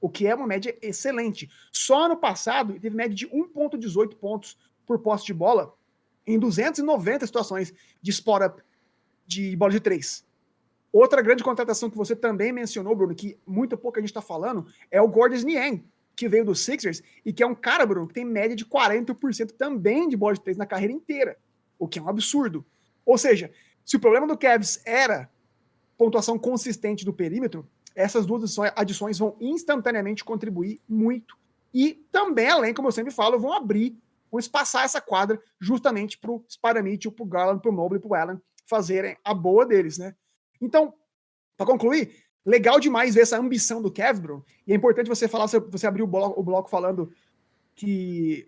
o 0.00 0.10
que 0.10 0.26
é 0.26 0.34
uma 0.34 0.48
média 0.48 0.76
excelente. 0.82 1.48
Só 1.70 2.06
ano 2.06 2.16
passado 2.16 2.72
ele 2.72 2.80
teve 2.80 2.96
média 2.96 3.14
de 3.14 3.28
1,18 3.28 4.16
pontos 4.16 4.58
por 4.84 4.98
posse 4.98 5.24
de 5.24 5.32
bola, 5.32 5.72
em 6.26 6.36
290 6.36 7.26
situações 7.26 7.72
de 8.02 8.10
spot-up 8.10 8.60
de 9.24 9.54
bola 9.54 9.70
de 9.70 9.78
três. 9.78 10.26
Outra 10.92 11.22
grande 11.22 11.44
contratação 11.44 11.88
que 11.88 11.96
você 11.96 12.16
também 12.16 12.52
mencionou, 12.52 12.96
Bruno, 12.96 13.14
que 13.14 13.38
muito 13.46 13.78
pouco 13.78 13.98
a 13.98 14.00
gente 14.00 14.10
está 14.10 14.20
falando, 14.20 14.66
é 14.90 15.00
o 15.00 15.06
Gordon 15.06 15.46
Niang, 15.46 15.84
que 16.16 16.28
veio 16.28 16.44
do 16.44 16.54
Sixers 16.54 17.02
e 17.24 17.32
que 17.32 17.42
é 17.42 17.46
um 17.46 17.54
cara, 17.54 17.84
Bruno, 17.84 18.06
que 18.06 18.14
tem 18.14 18.24
média 18.24 18.56
de 18.56 18.64
40% 18.64 19.52
também 19.52 20.08
de 20.08 20.16
bola 20.16 20.34
de 20.34 20.40
três 20.40 20.56
na 20.56 20.66
carreira 20.66 20.92
inteira, 20.92 21.36
o 21.78 21.88
que 21.88 21.98
é 21.98 22.02
um 22.02 22.08
absurdo. 22.08 22.64
Ou 23.04 23.18
seja, 23.18 23.52
se 23.84 23.96
o 23.96 24.00
problema 24.00 24.26
do 24.26 24.38
Cavs 24.38 24.80
era 24.84 25.30
pontuação 25.96 26.38
consistente 26.38 27.04
do 27.04 27.12
perímetro, 27.12 27.68
essas 27.94 28.26
duas 28.26 28.56
adições 28.74 29.18
vão 29.18 29.36
instantaneamente 29.40 30.24
contribuir 30.24 30.80
muito. 30.88 31.36
E 31.72 32.04
também, 32.10 32.48
além, 32.48 32.74
como 32.74 32.88
eu 32.88 32.92
sempre 32.92 33.12
falo, 33.12 33.38
vão 33.38 33.52
abrir 33.52 33.96
vão 34.34 34.40
espaçar 34.40 34.84
essa 34.84 35.00
quadra 35.00 35.40
justamente 35.60 36.18
para 36.18 36.32
o 36.32 36.44
Spider-Mitchell, 36.48 37.12
para 37.12 37.22
o 37.22 37.26
Garland, 37.26 37.62
para 37.62 37.70
o 37.70 37.72
Mobley, 37.74 38.00
para 38.00 38.10
o 38.10 38.14
Allen 38.16 38.42
fazerem 38.66 39.16
a 39.22 39.32
boa 39.32 39.64
deles, 39.64 39.96
né? 39.96 40.12
Então, 40.60 40.92
para 41.56 41.66
concluir, 41.66 42.23
legal 42.44 42.78
demais 42.78 43.14
ver 43.14 43.22
essa 43.22 43.38
ambição 43.38 43.80
do 43.80 43.90
Kevin, 43.90 44.42
e 44.66 44.72
é 44.72 44.76
importante 44.76 45.08
você 45.08 45.26
falar, 45.26 45.46
você 45.46 45.86
abrir 45.86 46.02
o 46.02 46.06
bloco, 46.06 46.40
o 46.40 46.42
bloco 46.42 46.68
falando 46.68 47.12
que 47.74 48.46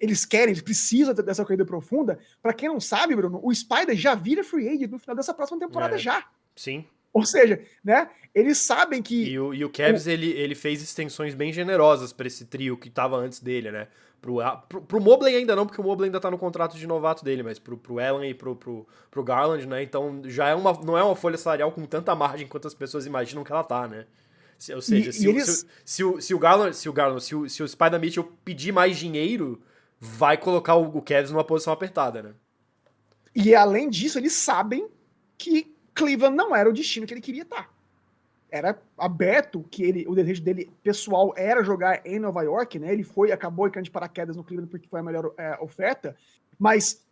eles 0.00 0.24
querem, 0.24 0.48
eles 0.48 0.62
precisam 0.62 1.14
dessa 1.14 1.44
corrida 1.44 1.64
profunda. 1.64 2.18
Para 2.42 2.52
quem 2.52 2.68
não 2.68 2.80
sabe, 2.80 3.14
Bruno, 3.14 3.40
o 3.42 3.54
Spider 3.54 3.94
já 3.94 4.14
vira 4.14 4.42
free 4.42 4.68
agent 4.68 4.90
no 4.90 4.98
final 4.98 5.14
dessa 5.14 5.32
próxima 5.32 5.60
temporada 5.60 5.94
é, 5.94 5.98
já. 5.98 6.26
Sim. 6.56 6.84
Ou 7.14 7.24
seja, 7.24 7.60
né? 7.84 8.08
Eles 8.34 8.58
sabem 8.58 9.02
que. 9.02 9.32
E 9.32 9.38
o, 9.38 9.52
e 9.52 9.64
o 9.64 9.70
Cavs, 9.70 10.06
o... 10.06 10.10
Ele, 10.10 10.30
ele 10.30 10.54
fez 10.54 10.82
extensões 10.82 11.34
bem 11.34 11.52
generosas 11.52 12.12
para 12.12 12.26
esse 12.26 12.46
trio 12.46 12.76
que 12.76 12.88
estava 12.88 13.16
antes 13.16 13.40
dele, 13.40 13.70
né? 13.70 13.88
Pro, 14.20 14.36
pro, 14.68 14.82
pro 14.82 15.00
Mobley 15.00 15.34
ainda 15.34 15.56
não, 15.56 15.66
porque 15.66 15.80
o 15.80 15.84
Mobley 15.84 16.06
ainda 16.06 16.20
tá 16.20 16.30
no 16.30 16.38
contrato 16.38 16.78
de 16.78 16.86
novato 16.86 17.24
dele, 17.24 17.42
mas 17.42 17.58
pro, 17.58 17.76
pro 17.76 17.98
Allen 17.98 18.30
e 18.30 18.34
pro, 18.34 18.54
pro, 18.54 18.86
pro 19.10 19.24
Garland, 19.24 19.66
né? 19.66 19.82
Então 19.82 20.22
já 20.26 20.48
é 20.48 20.54
uma, 20.54 20.72
não 20.72 20.96
é 20.96 21.02
uma 21.02 21.16
folha 21.16 21.36
salarial 21.36 21.72
com 21.72 21.84
tanta 21.84 22.14
margem 22.14 22.46
quanto 22.46 22.68
as 22.68 22.74
pessoas 22.74 23.04
imaginam 23.04 23.42
que 23.42 23.50
ela 23.50 23.64
tá, 23.64 23.88
né? 23.88 24.06
Se, 24.56 24.72
ou 24.72 24.80
seja, 24.80 25.10
e, 25.10 25.12
se, 25.12 25.26
e 25.26 25.28
eles... 25.28 25.46
se, 25.46 25.66
se, 25.84 26.04
o, 26.04 26.20
se 26.20 26.32
o 26.32 26.38
Garland, 26.38 26.76
se 26.76 26.88
o 26.88 26.92
Garland, 26.92 27.22
se 27.22 27.34
o, 27.34 27.48
se 27.48 27.62
o 27.64 27.68
Spider 27.68 27.98
Mitchell 27.98 28.32
pedir 28.44 28.70
mais 28.70 28.96
dinheiro, 28.96 29.60
vai 29.98 30.36
colocar 30.36 30.76
o, 30.76 30.96
o 30.96 31.02
Cavs 31.02 31.32
numa 31.32 31.42
posição 31.42 31.72
apertada, 31.72 32.22
né? 32.22 32.34
E 33.34 33.56
além 33.56 33.90
disso, 33.90 34.18
eles 34.18 34.34
sabem 34.34 34.88
que 35.36 35.71
Cleveland 35.94 36.36
não 36.36 36.54
era 36.54 36.68
o 36.68 36.72
destino 36.72 37.06
que 37.06 37.14
ele 37.14 37.20
queria 37.20 37.42
estar. 37.42 37.70
Era 38.50 38.80
aberto 38.98 39.64
que 39.70 39.82
ele, 39.82 40.06
o 40.06 40.14
desejo 40.14 40.42
dele 40.42 40.70
pessoal 40.82 41.32
era 41.36 41.64
jogar 41.64 42.06
em 42.06 42.18
Nova 42.18 42.42
York, 42.42 42.78
né? 42.78 42.92
Ele 42.92 43.02
foi, 43.02 43.32
acabou 43.32 43.70
caindo 43.70 43.86
de 43.86 43.90
paraquedas 43.90 44.36
no 44.36 44.44
Cleveland 44.44 44.70
porque 44.70 44.88
foi 44.88 45.00
a 45.00 45.02
melhor 45.02 45.32
é, 45.38 45.56
oferta, 45.60 46.14
mas, 46.58 47.04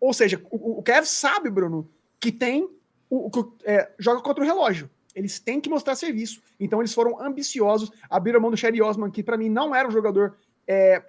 ou 0.00 0.12
seja, 0.12 0.42
o, 0.50 0.78
o 0.78 0.82
Kev 0.82 1.04
sabe, 1.04 1.50
Bruno, 1.50 1.90
que 2.18 2.32
tem 2.32 2.68
o, 3.10 3.28
o 3.28 3.56
é, 3.64 3.90
joga 3.98 4.22
contra 4.22 4.42
o 4.42 4.46
relógio. 4.46 4.90
Eles 5.14 5.38
têm 5.38 5.60
que 5.60 5.68
mostrar 5.68 5.96
serviço. 5.96 6.40
Então 6.58 6.80
eles 6.80 6.94
foram 6.94 7.20
ambiciosos, 7.20 7.90
abriram 8.08 8.40
mão 8.40 8.50
do 8.50 8.56
Sherry 8.56 8.80
Osman, 8.80 9.10
que 9.10 9.22
para 9.22 9.36
mim 9.36 9.48
não 9.48 9.74
era 9.74 9.86
um 9.86 9.90
jogador 9.90 10.36
é, 10.66 11.02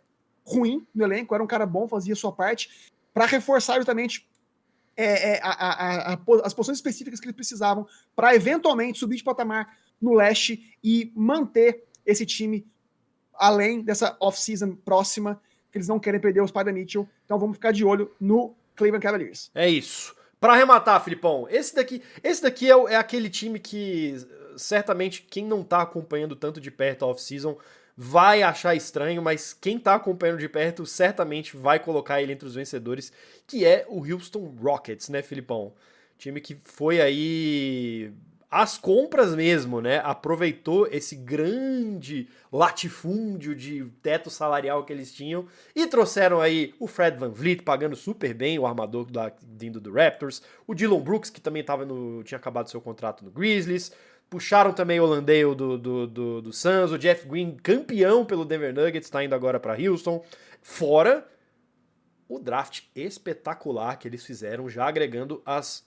ruim 0.46 0.86
no 0.94 1.04
elenco, 1.04 1.34
era 1.34 1.44
um 1.44 1.48
cara 1.48 1.66
bom, 1.66 1.88
fazia 1.88 2.16
sua 2.16 2.32
parte, 2.32 2.90
para 3.14 3.26
reforçar 3.26 3.76
justamente 3.76 4.29
é, 5.00 5.36
é, 5.36 5.40
a, 5.42 5.50
a, 5.50 6.14
a, 6.14 6.20
as 6.44 6.54
posições 6.54 6.78
específicas 6.78 7.20
que 7.20 7.26
eles 7.26 7.36
precisavam 7.36 7.88
para 8.16 8.36
eventualmente 8.36 9.00
subir 9.00 9.16
de 9.16 9.24
patamar 9.24 9.78
no 10.02 10.14
leste 10.14 10.78
e 10.84 11.12
manter 11.16 11.86
esse 12.06 12.26
time 12.26 12.68
além 13.34 13.82
dessa 13.82 14.18
off-season 14.20 14.76
próxima, 14.76 15.42
que 15.72 15.78
eles 15.78 15.88
não 15.88 16.00
querem 16.00 16.20
perder 16.20 16.42
os 16.42 16.52
da 16.52 16.66
Mitchell. 16.66 17.08
Então 17.24 17.40
vamos 17.40 17.56
ficar 17.56 17.72
de 17.72 17.86
olho 17.86 18.12
no 18.20 18.54
Cleveland 18.76 19.02
Cavaliers. 19.02 19.50
É 19.56 19.70
isso. 19.70 20.14
Para 20.40 20.54
arrematar, 20.54 21.02
Filipão, 21.04 21.48
esse 21.50 21.76
daqui, 21.76 22.02
esse 22.24 22.42
daqui 22.42 22.70
é, 22.70 22.76
é, 22.94 22.96
aquele 22.96 23.30
time 23.30 23.60
que 23.60 24.16
certamente 24.58 25.22
quem 25.22 25.46
não 25.46 25.64
tá 25.64 25.82
acompanhando 25.82 26.36
tanto 26.36 26.60
de 26.60 26.70
perto 26.70 27.06
a 27.06 27.08
off-season 27.08 27.58
vai 28.02 28.42
achar 28.42 28.74
estranho, 28.76 29.22
mas 29.22 29.52
quem 29.52 29.78
tá 29.78 29.94
acompanhando 29.94 30.40
de 30.40 30.48
perto 30.48 30.86
certamente 30.86 31.58
vai 31.58 31.80
colocar 31.80 32.22
ele 32.22 32.32
entre 32.32 32.48
os 32.48 32.56
vencedores, 32.56 33.12
que 33.46 33.66
é 33.66 33.86
o 33.90 34.10
Houston 34.10 34.56
Rockets, 34.58 35.10
né, 35.10 35.22
Filipão? 35.22 35.74
Time 36.18 36.40
que 36.40 36.58
foi 36.64 37.02
aí 37.02 38.14
as 38.50 38.78
compras 38.78 39.36
mesmo, 39.36 39.82
né? 39.82 40.00
Aproveitou 40.02 40.88
esse 40.88 41.14
grande 41.14 42.30
latifúndio 42.50 43.54
de 43.54 43.84
teto 44.02 44.30
salarial 44.30 44.86
que 44.86 44.94
eles 44.94 45.12
tinham 45.12 45.46
e 45.76 45.86
trouxeram 45.86 46.40
aí 46.40 46.74
o 46.80 46.88
Fred 46.88 47.18
Van 47.18 47.30
Vliet 47.30 47.64
pagando 47.64 47.98
super 47.98 48.34
bem, 48.34 48.58
o 48.58 48.66
armador 48.66 49.12
da, 49.12 49.30
vindo 49.46 49.82
do 49.82 49.92
Raptors, 49.92 50.42
o 50.66 50.74
Dylan 50.74 51.02
Brooks 51.02 51.30
que 51.30 51.42
também 51.42 51.66
tava 51.66 51.86
no, 51.86 52.24
tinha 52.24 52.38
acabado 52.38 52.70
seu 52.70 52.80
contrato 52.80 53.26
no 53.26 53.30
Grizzlies, 53.30 53.92
Puxaram 54.30 54.72
também 54.72 55.00
o 55.00 55.06
Landale 55.06 55.56
do, 55.56 55.78
do, 55.78 56.08
do, 56.08 56.42
do 56.42 56.54
Suns, 56.54 56.92
o 56.92 57.00
Jeff 57.00 57.28
Green, 57.28 57.56
campeão 57.56 58.24
pelo 58.24 58.46
Denver 58.46 58.74
Nuggets, 58.74 59.08
está 59.08 59.24
indo 59.24 59.34
agora 59.34 59.60
para 59.60 59.82
Houston. 59.82 60.24
Fora 60.62 61.28
o 62.28 62.38
draft 62.38 62.84
espetacular 62.96 63.98
que 63.98 64.08
eles 64.08 64.24
fizeram, 64.24 64.70
já 64.70 64.88
agregando 64.88 65.42
as 65.44 65.84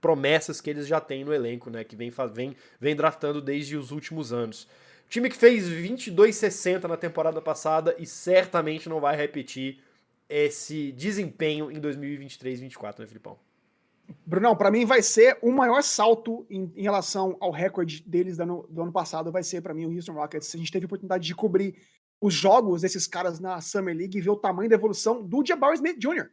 promessas 0.00 0.60
que 0.60 0.70
eles 0.70 0.86
já 0.86 0.98
têm 0.98 1.24
no 1.24 1.32
elenco, 1.32 1.68
né? 1.68 1.84
Que 1.84 1.94
vem, 1.94 2.10
vem, 2.32 2.56
vem 2.80 2.96
draftando 2.96 3.40
desde 3.40 3.76
os 3.76 3.90
últimos 3.90 4.32
anos. 4.32 4.66
Time 5.08 5.28
que 5.28 5.36
fez 5.36 5.68
22,60 5.68 6.84
na 6.84 6.96
temporada 6.96 7.40
passada 7.40 7.94
e 7.98 8.06
certamente 8.06 8.88
não 8.88 9.00
vai 9.00 9.14
repetir 9.14 9.82
esse 10.28 10.90
desempenho 10.92 11.70
em 11.70 11.80
2023-24, 11.80 13.00
né, 13.00 13.06
Filipão? 13.06 13.38
Brunão, 14.26 14.56
para 14.56 14.70
mim 14.70 14.84
vai 14.84 15.02
ser 15.02 15.38
o 15.42 15.50
maior 15.50 15.82
salto 15.82 16.46
em, 16.50 16.72
em 16.76 16.82
relação 16.82 17.36
ao 17.40 17.50
recorde 17.50 18.02
deles 18.06 18.36
do 18.36 18.42
ano, 18.42 18.66
do 18.68 18.82
ano 18.82 18.92
passado, 18.92 19.32
vai 19.32 19.42
ser 19.42 19.60
para 19.60 19.74
mim 19.74 19.86
o 19.86 19.94
Houston 19.94 20.12
Rockets. 20.12 20.54
A 20.54 20.58
gente 20.58 20.72
teve 20.72 20.84
a 20.84 20.86
oportunidade 20.86 21.26
de 21.26 21.34
cobrir 21.34 21.74
os 22.20 22.32
jogos 22.32 22.82
desses 22.82 23.06
caras 23.06 23.38
na 23.38 23.60
Summer 23.60 23.94
League 23.94 24.16
e 24.16 24.20
ver 24.20 24.30
o 24.30 24.36
tamanho 24.36 24.68
da 24.68 24.76
evolução 24.76 25.22
do 25.22 25.44
Jabari 25.44 25.74
Smith 25.74 25.98
Jr., 25.98 26.28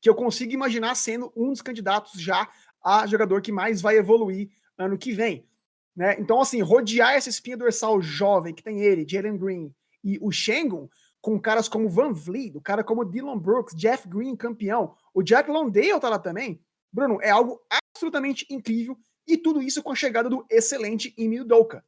que 0.00 0.08
eu 0.08 0.14
consigo 0.14 0.52
imaginar 0.52 0.94
sendo 0.94 1.32
um 1.36 1.50
dos 1.50 1.62
candidatos 1.62 2.20
já 2.20 2.48
a 2.82 3.06
jogador 3.06 3.40
que 3.40 3.52
mais 3.52 3.80
vai 3.80 3.96
evoluir 3.96 4.50
ano 4.76 4.98
que 4.98 5.12
vem. 5.12 5.46
Né? 5.94 6.16
Então, 6.18 6.40
assim, 6.40 6.60
rodear 6.60 7.14
essa 7.14 7.28
espinha 7.28 7.56
dorsal 7.56 8.00
jovem 8.00 8.54
que 8.54 8.62
tem 8.62 8.80
ele, 8.80 9.06
Jalen 9.08 9.36
Green 9.36 9.74
e 10.02 10.18
o 10.20 10.32
Shengun, 10.32 10.88
com 11.20 11.40
caras 11.40 11.68
como 11.68 11.88
Van 11.88 12.12
Vliet, 12.12 12.56
o 12.56 12.60
cara 12.60 12.82
como 12.82 13.04
Dylan 13.04 13.38
Brooks, 13.38 13.76
Jeff 13.76 14.08
Green, 14.08 14.34
campeão, 14.34 14.94
o 15.14 15.22
Jack 15.22 15.48
Londale 15.48 16.00
tá 16.00 16.08
lá 16.08 16.18
também, 16.18 16.60
Bruno, 16.92 17.18
é 17.22 17.30
algo 17.30 17.60
absolutamente 17.70 18.46
incrível 18.50 18.98
e 19.26 19.38
tudo 19.38 19.62
isso 19.62 19.82
com 19.82 19.92
a 19.92 19.96
chegada 19.96 20.28
do 20.28 20.44
excelente 20.50 21.14
Emil 21.16 21.44
Doka. 21.44 21.84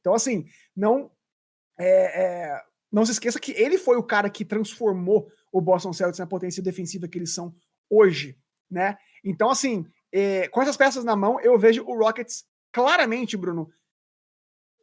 Então, 0.00 0.14
assim, 0.14 0.46
não 0.74 1.10
é, 1.78 2.22
é, 2.22 2.62
não 2.90 3.04
se 3.04 3.12
esqueça 3.12 3.38
que 3.38 3.52
ele 3.52 3.78
foi 3.78 3.96
o 3.96 4.02
cara 4.02 4.28
que 4.28 4.44
transformou 4.44 5.30
o 5.52 5.60
Boston 5.60 5.92
Celtics 5.92 6.18
na 6.18 6.26
potência 6.26 6.62
defensiva 6.62 7.06
que 7.06 7.18
eles 7.18 7.32
são 7.32 7.54
hoje, 7.88 8.36
né? 8.70 8.98
Então, 9.24 9.50
assim, 9.50 9.86
é, 10.12 10.48
com 10.48 10.60
essas 10.60 10.76
peças 10.76 11.04
na 11.04 11.14
mão, 11.14 11.40
eu 11.40 11.58
vejo 11.58 11.84
o 11.84 11.96
Rockets 11.96 12.44
claramente, 12.72 13.36
Bruno, 13.36 13.70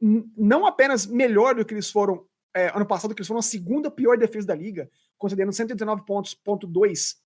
não 0.02 0.66
apenas 0.66 1.06
melhor 1.06 1.56
do 1.56 1.66
que 1.66 1.74
eles 1.74 1.90
foram 1.90 2.26
é, 2.54 2.70
ano 2.76 2.86
passado, 2.86 3.14
que 3.14 3.22
eles 3.22 3.28
foram 3.28 3.40
a 3.40 3.44
segunda 3.44 3.92
pior 3.92 4.18
defesa 4.18 4.48
da 4.48 4.56
liga, 4.56 4.90
concedendo 5.18 5.52
119 5.52 6.06
pontos, 6.06 6.34
ponto 6.34 6.66
2 6.68 7.25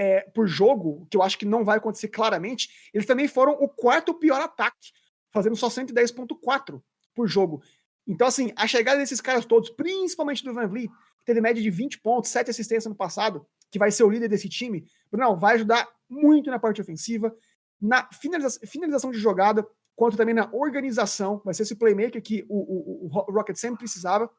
é, 0.00 0.22
por 0.32 0.48
jogo, 0.48 1.06
que 1.10 1.16
eu 1.18 1.22
acho 1.22 1.36
que 1.36 1.44
não 1.44 1.62
vai 1.62 1.76
acontecer 1.76 2.08
claramente, 2.08 2.70
eles 2.94 3.06
também 3.06 3.28
foram 3.28 3.52
o 3.52 3.68
quarto 3.68 4.14
pior 4.14 4.40
ataque, 4.40 4.92
fazendo 5.30 5.54
só 5.54 5.68
110.4 5.68 6.82
por 7.14 7.28
jogo. 7.28 7.62
Então, 8.08 8.26
assim, 8.26 8.50
a 8.56 8.66
chegada 8.66 8.96
desses 8.96 9.20
caras 9.20 9.44
todos, 9.44 9.68
principalmente 9.68 10.42
do 10.42 10.54
Van 10.54 10.66
Vliet, 10.66 10.88
que 11.18 11.24
teve 11.26 11.42
média 11.42 11.62
de 11.62 11.68
20 11.68 12.00
pontos, 12.00 12.30
7 12.30 12.48
assistências 12.48 12.86
no 12.86 12.94
passado, 12.94 13.46
que 13.70 13.78
vai 13.78 13.90
ser 13.90 14.04
o 14.04 14.08
líder 14.08 14.28
desse 14.28 14.48
time, 14.48 14.86
Bruno, 15.12 15.36
vai 15.36 15.56
ajudar 15.56 15.86
muito 16.08 16.50
na 16.50 16.58
parte 16.58 16.80
ofensiva, 16.80 17.36
na 17.78 18.08
finalização, 18.10 18.66
finalização 18.66 19.10
de 19.10 19.18
jogada, 19.18 19.68
quanto 19.94 20.16
também 20.16 20.34
na 20.34 20.48
organização. 20.50 21.42
Vai 21.44 21.52
ser 21.52 21.64
esse 21.64 21.76
playmaker 21.76 22.22
que 22.22 22.46
o, 22.48 23.04
o, 23.06 23.06
o 23.06 23.32
Rocket 23.34 23.56
sempre 23.56 23.80
precisava, 23.80 24.30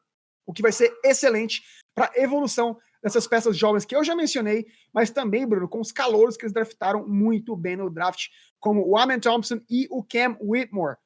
o 0.44 0.52
que 0.52 0.60
vai 0.60 0.72
ser 0.72 0.92
excelente 1.04 1.62
para 1.94 2.10
evolução 2.16 2.76
dessas 3.02 3.26
peças 3.26 3.56
jovens 3.56 3.84
que 3.84 3.96
eu 3.96 4.04
já 4.04 4.14
mencionei, 4.14 4.66
mas 4.92 5.10
também, 5.10 5.46
Bruno, 5.46 5.68
com 5.68 5.80
os 5.80 5.90
calouros 5.90 6.36
que 6.36 6.44
eles 6.44 6.52
draftaram 6.52 7.06
muito 7.06 7.56
bem 7.56 7.76
no 7.76 7.90
draft, 7.90 8.28
como 8.60 8.86
o 8.86 8.96
Amen 8.96 9.18
Thompson 9.18 9.60
e 9.68 9.88
o 9.90 10.04
Cam 10.04 10.36
Whitmore. 10.40 10.96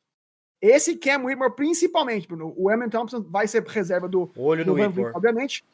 Esse 0.60 0.96
Cam 0.96 1.24
Whitmore, 1.24 1.54
principalmente, 1.54 2.28
Bruno, 2.28 2.52
o 2.56 2.68
Amen 2.68 2.90
Thompson 2.90 3.22
vai 3.22 3.48
ser 3.48 3.64
reserva 3.64 4.08
do, 4.08 4.30
Olho 4.36 4.64
do 4.64 4.74
Van 4.74 4.88
Whitmore. 4.88 5.12
obviamente. 5.14 5.64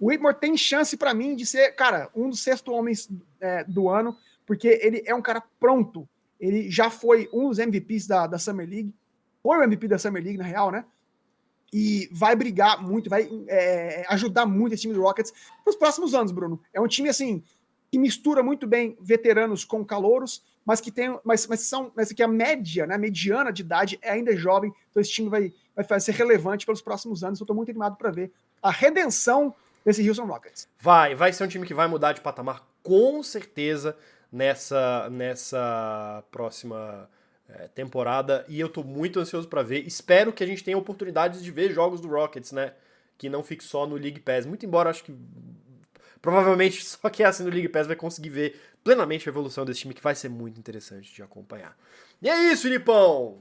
O 0.00 0.06
Whitmore 0.06 0.38
tem 0.38 0.56
chance 0.56 0.96
para 0.96 1.12
mim 1.12 1.34
de 1.34 1.44
ser, 1.44 1.72
cara, 1.72 2.08
um 2.14 2.30
dos 2.30 2.40
sexto 2.40 2.72
homens 2.72 3.10
é, 3.40 3.64
do 3.64 3.88
ano, 3.88 4.16
porque 4.46 4.80
ele 4.82 5.02
é 5.04 5.14
um 5.14 5.20
cara 5.20 5.42
pronto. 5.60 6.08
Ele 6.40 6.70
já 6.70 6.88
foi 6.88 7.28
um 7.32 7.48
dos 7.48 7.58
MVPs 7.58 8.06
da, 8.06 8.26
da 8.26 8.38
Summer 8.38 8.68
League. 8.68 8.94
Foi 9.42 9.58
o 9.58 9.62
MVP 9.62 9.88
da 9.88 9.98
Summer 9.98 10.22
League, 10.22 10.38
na 10.38 10.44
real, 10.44 10.70
né? 10.70 10.84
E 11.72 12.08
vai 12.12 12.34
brigar 12.34 12.82
muito, 12.82 13.10
vai 13.10 13.28
é, 13.46 14.04
ajudar 14.08 14.46
muito 14.46 14.72
esse 14.72 14.82
time 14.82 14.94
do 14.94 15.02
Rockets 15.02 15.32
para 15.62 15.70
os 15.70 15.76
próximos 15.76 16.14
anos, 16.14 16.32
Bruno. 16.32 16.60
É 16.72 16.80
um 16.80 16.86
time 16.86 17.08
assim 17.08 17.42
que 17.90 17.98
mistura 17.98 18.42
muito 18.42 18.66
bem 18.66 18.96
veteranos 19.00 19.64
com 19.64 19.84
calouros, 19.84 20.42
mas 20.64 20.80
que 20.80 20.90
tem, 20.90 21.18
mas, 21.24 21.46
mas 21.46 21.60
são, 21.60 21.90
mas 21.96 22.12
que 22.12 22.22
a 22.22 22.28
média, 22.28 22.86
né, 22.86 22.94
a 22.94 22.98
mediana 22.98 23.50
de 23.50 23.62
idade 23.62 23.98
é 24.02 24.10
ainda 24.10 24.36
jovem. 24.36 24.72
Então 24.90 25.00
esse 25.00 25.10
time 25.10 25.28
vai, 25.28 25.52
vai 25.88 26.00
ser 26.00 26.12
relevante 26.12 26.66
pelos 26.66 26.82
próximos 26.82 27.24
anos. 27.24 27.40
Eu 27.40 27.44
estou 27.44 27.56
muito 27.56 27.70
animado 27.70 27.96
para 27.96 28.10
ver 28.10 28.30
a 28.62 28.70
redenção 28.70 29.54
desse 29.84 30.06
Houston 30.06 30.26
Rockets. 30.26 30.68
Vai, 30.78 31.14
vai 31.14 31.32
ser 31.32 31.44
um 31.44 31.48
time 31.48 31.66
que 31.66 31.72
vai 31.72 31.88
mudar 31.88 32.12
de 32.12 32.20
patamar 32.20 32.66
com 32.82 33.22
certeza 33.22 33.96
nessa 34.30 35.08
nessa 35.10 36.22
próxima 36.30 37.08
temporada 37.74 38.44
e 38.48 38.60
eu 38.60 38.68
tô 38.68 38.82
muito 38.82 39.18
ansioso 39.18 39.48
para 39.48 39.62
ver. 39.62 39.86
Espero 39.86 40.32
que 40.32 40.44
a 40.44 40.46
gente 40.46 40.62
tenha 40.62 40.76
oportunidades 40.76 41.42
de 41.42 41.50
ver 41.50 41.72
jogos 41.72 42.00
do 42.00 42.08
Rockets, 42.08 42.52
né? 42.52 42.72
Que 43.16 43.28
não 43.28 43.42
fique 43.42 43.64
só 43.64 43.86
no 43.86 43.96
League 43.96 44.20
Pass. 44.20 44.46
Muito 44.46 44.66
embora 44.66 44.90
acho 44.90 45.04
que 45.04 45.12
provavelmente 46.20 46.84
só 46.84 47.08
quem 47.08 47.24
é 47.24 47.28
assim 47.28 47.44
no 47.44 47.50
League 47.50 47.68
Pass 47.68 47.86
vai 47.86 47.96
conseguir 47.96 48.30
ver 48.30 48.60
plenamente 48.82 49.28
a 49.28 49.30
evolução 49.30 49.64
desse 49.64 49.80
time 49.80 49.94
que 49.94 50.02
vai 50.02 50.14
ser 50.14 50.28
muito 50.28 50.58
interessante 50.58 51.12
de 51.14 51.22
acompanhar. 51.22 51.76
E 52.20 52.28
é 52.28 52.52
isso, 52.52 52.62
Filipão! 52.62 53.38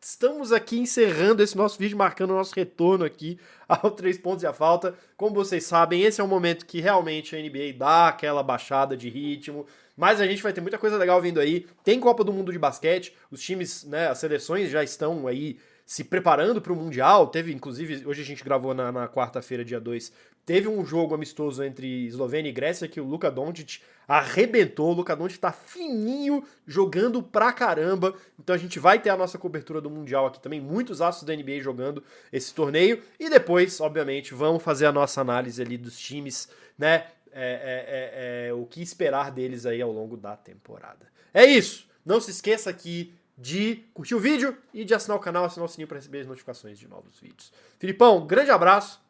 Estamos 0.00 0.52
aqui 0.52 0.78
encerrando 0.78 1.42
esse 1.42 1.56
nosso 1.56 1.78
vídeo, 1.78 1.98
marcando 1.98 2.30
o 2.30 2.36
nosso 2.36 2.54
retorno 2.54 3.04
aqui 3.04 3.38
ao 3.68 3.90
Três 3.92 4.16
Pontos 4.16 4.42
e 4.42 4.46
a 4.46 4.52
Falta. 4.52 4.94
Como 5.16 5.34
vocês 5.34 5.64
sabem, 5.64 6.02
esse 6.02 6.20
é 6.20 6.24
o 6.24 6.28
momento 6.28 6.64
que 6.64 6.80
realmente 6.80 7.36
a 7.36 7.38
NBA 7.38 7.74
dá 7.76 8.08
aquela 8.08 8.42
baixada 8.42 8.96
de 8.96 9.10
ritmo, 9.10 9.66
mas 9.96 10.20
a 10.20 10.26
gente 10.26 10.42
vai 10.42 10.52
ter 10.52 10.60
muita 10.60 10.78
coisa 10.78 10.96
legal 10.96 11.20
vindo 11.20 11.40
aí. 11.40 11.66
Tem 11.82 12.00
Copa 12.00 12.24
do 12.24 12.32
Mundo 12.32 12.52
de 12.52 12.58
basquete, 12.58 13.14
os 13.30 13.42
times, 13.42 13.84
né, 13.84 14.08
as 14.08 14.18
seleções 14.18 14.70
já 14.70 14.82
estão 14.82 15.26
aí 15.26 15.58
se 15.86 16.04
preparando 16.04 16.60
para 16.60 16.72
o 16.72 16.76
Mundial. 16.76 17.26
Teve, 17.28 17.52
inclusive, 17.52 18.06
hoje 18.06 18.22
a 18.22 18.24
gente 18.24 18.42
gravou 18.42 18.74
na, 18.74 18.90
na 18.90 19.08
quarta-feira, 19.08 19.64
dia 19.64 19.80
2, 19.80 20.12
teve 20.44 20.68
um 20.68 20.84
jogo 20.84 21.14
amistoso 21.14 21.62
entre 21.62 22.06
Eslovênia 22.06 22.48
e 22.48 22.52
Grécia 22.52 22.88
que 22.88 23.00
o 23.00 23.04
Luka 23.04 23.30
Doncic 23.30 23.80
arrebentou. 24.06 24.90
O 24.90 24.94
Luka 24.94 25.14
Doncic 25.16 25.40
tá 25.40 25.52
fininho, 25.52 26.44
jogando 26.66 27.22
pra 27.22 27.52
caramba. 27.52 28.14
Então 28.38 28.54
a 28.54 28.58
gente 28.58 28.78
vai 28.78 28.98
ter 28.98 29.10
a 29.10 29.16
nossa 29.16 29.38
cobertura 29.38 29.80
do 29.80 29.90
Mundial 29.90 30.26
aqui 30.26 30.40
também, 30.40 30.60
muitos 30.60 31.00
astros 31.00 31.26
da 31.26 31.34
NBA 31.34 31.60
jogando 31.60 32.02
esse 32.32 32.54
torneio. 32.54 33.02
E 33.18 33.28
depois, 33.28 33.80
obviamente, 33.80 34.34
vamos 34.34 34.62
fazer 34.62 34.86
a 34.86 34.92
nossa 34.92 35.20
análise 35.20 35.60
ali 35.60 35.76
dos 35.76 35.98
times, 35.98 36.48
né? 36.78 37.06
É, 37.36 37.42
é, 37.42 38.46
é, 38.46 38.48
é, 38.48 38.54
o 38.54 38.64
que 38.64 38.80
esperar 38.80 39.32
deles 39.32 39.66
aí 39.66 39.82
ao 39.82 39.90
longo 39.90 40.16
da 40.16 40.36
temporada. 40.36 41.08
É 41.32 41.44
isso! 41.44 41.88
Não 42.06 42.20
se 42.20 42.30
esqueça 42.30 42.72
que 42.72 43.12
de 43.36 43.84
curtir 43.92 44.14
o 44.14 44.20
vídeo 44.20 44.56
e 44.72 44.84
de 44.84 44.94
assinar 44.94 45.16
o 45.16 45.20
canal, 45.20 45.44
assinar 45.44 45.66
o 45.66 45.68
sininho 45.68 45.88
para 45.88 45.98
receber 45.98 46.20
as 46.20 46.26
notificações 46.26 46.78
de 46.78 46.86
novos 46.86 47.18
vídeos. 47.18 47.52
Filipão, 47.78 48.26
grande 48.26 48.50
abraço. 48.50 49.00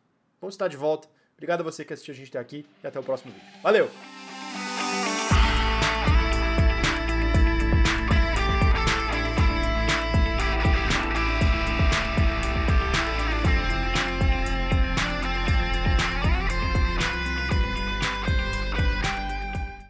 Vamos 0.40 0.54
estar 0.54 0.68
de 0.68 0.76
volta. 0.76 1.08
Obrigado 1.34 1.60
a 1.60 1.64
você 1.64 1.84
que 1.84 1.92
assistiu 1.92 2.14
a 2.14 2.16
gente 2.16 2.28
até 2.28 2.38
aqui 2.38 2.66
e 2.82 2.86
até 2.86 2.98
o 2.98 3.02
próximo 3.02 3.32
vídeo. 3.32 3.48
Valeu! 3.62 4.23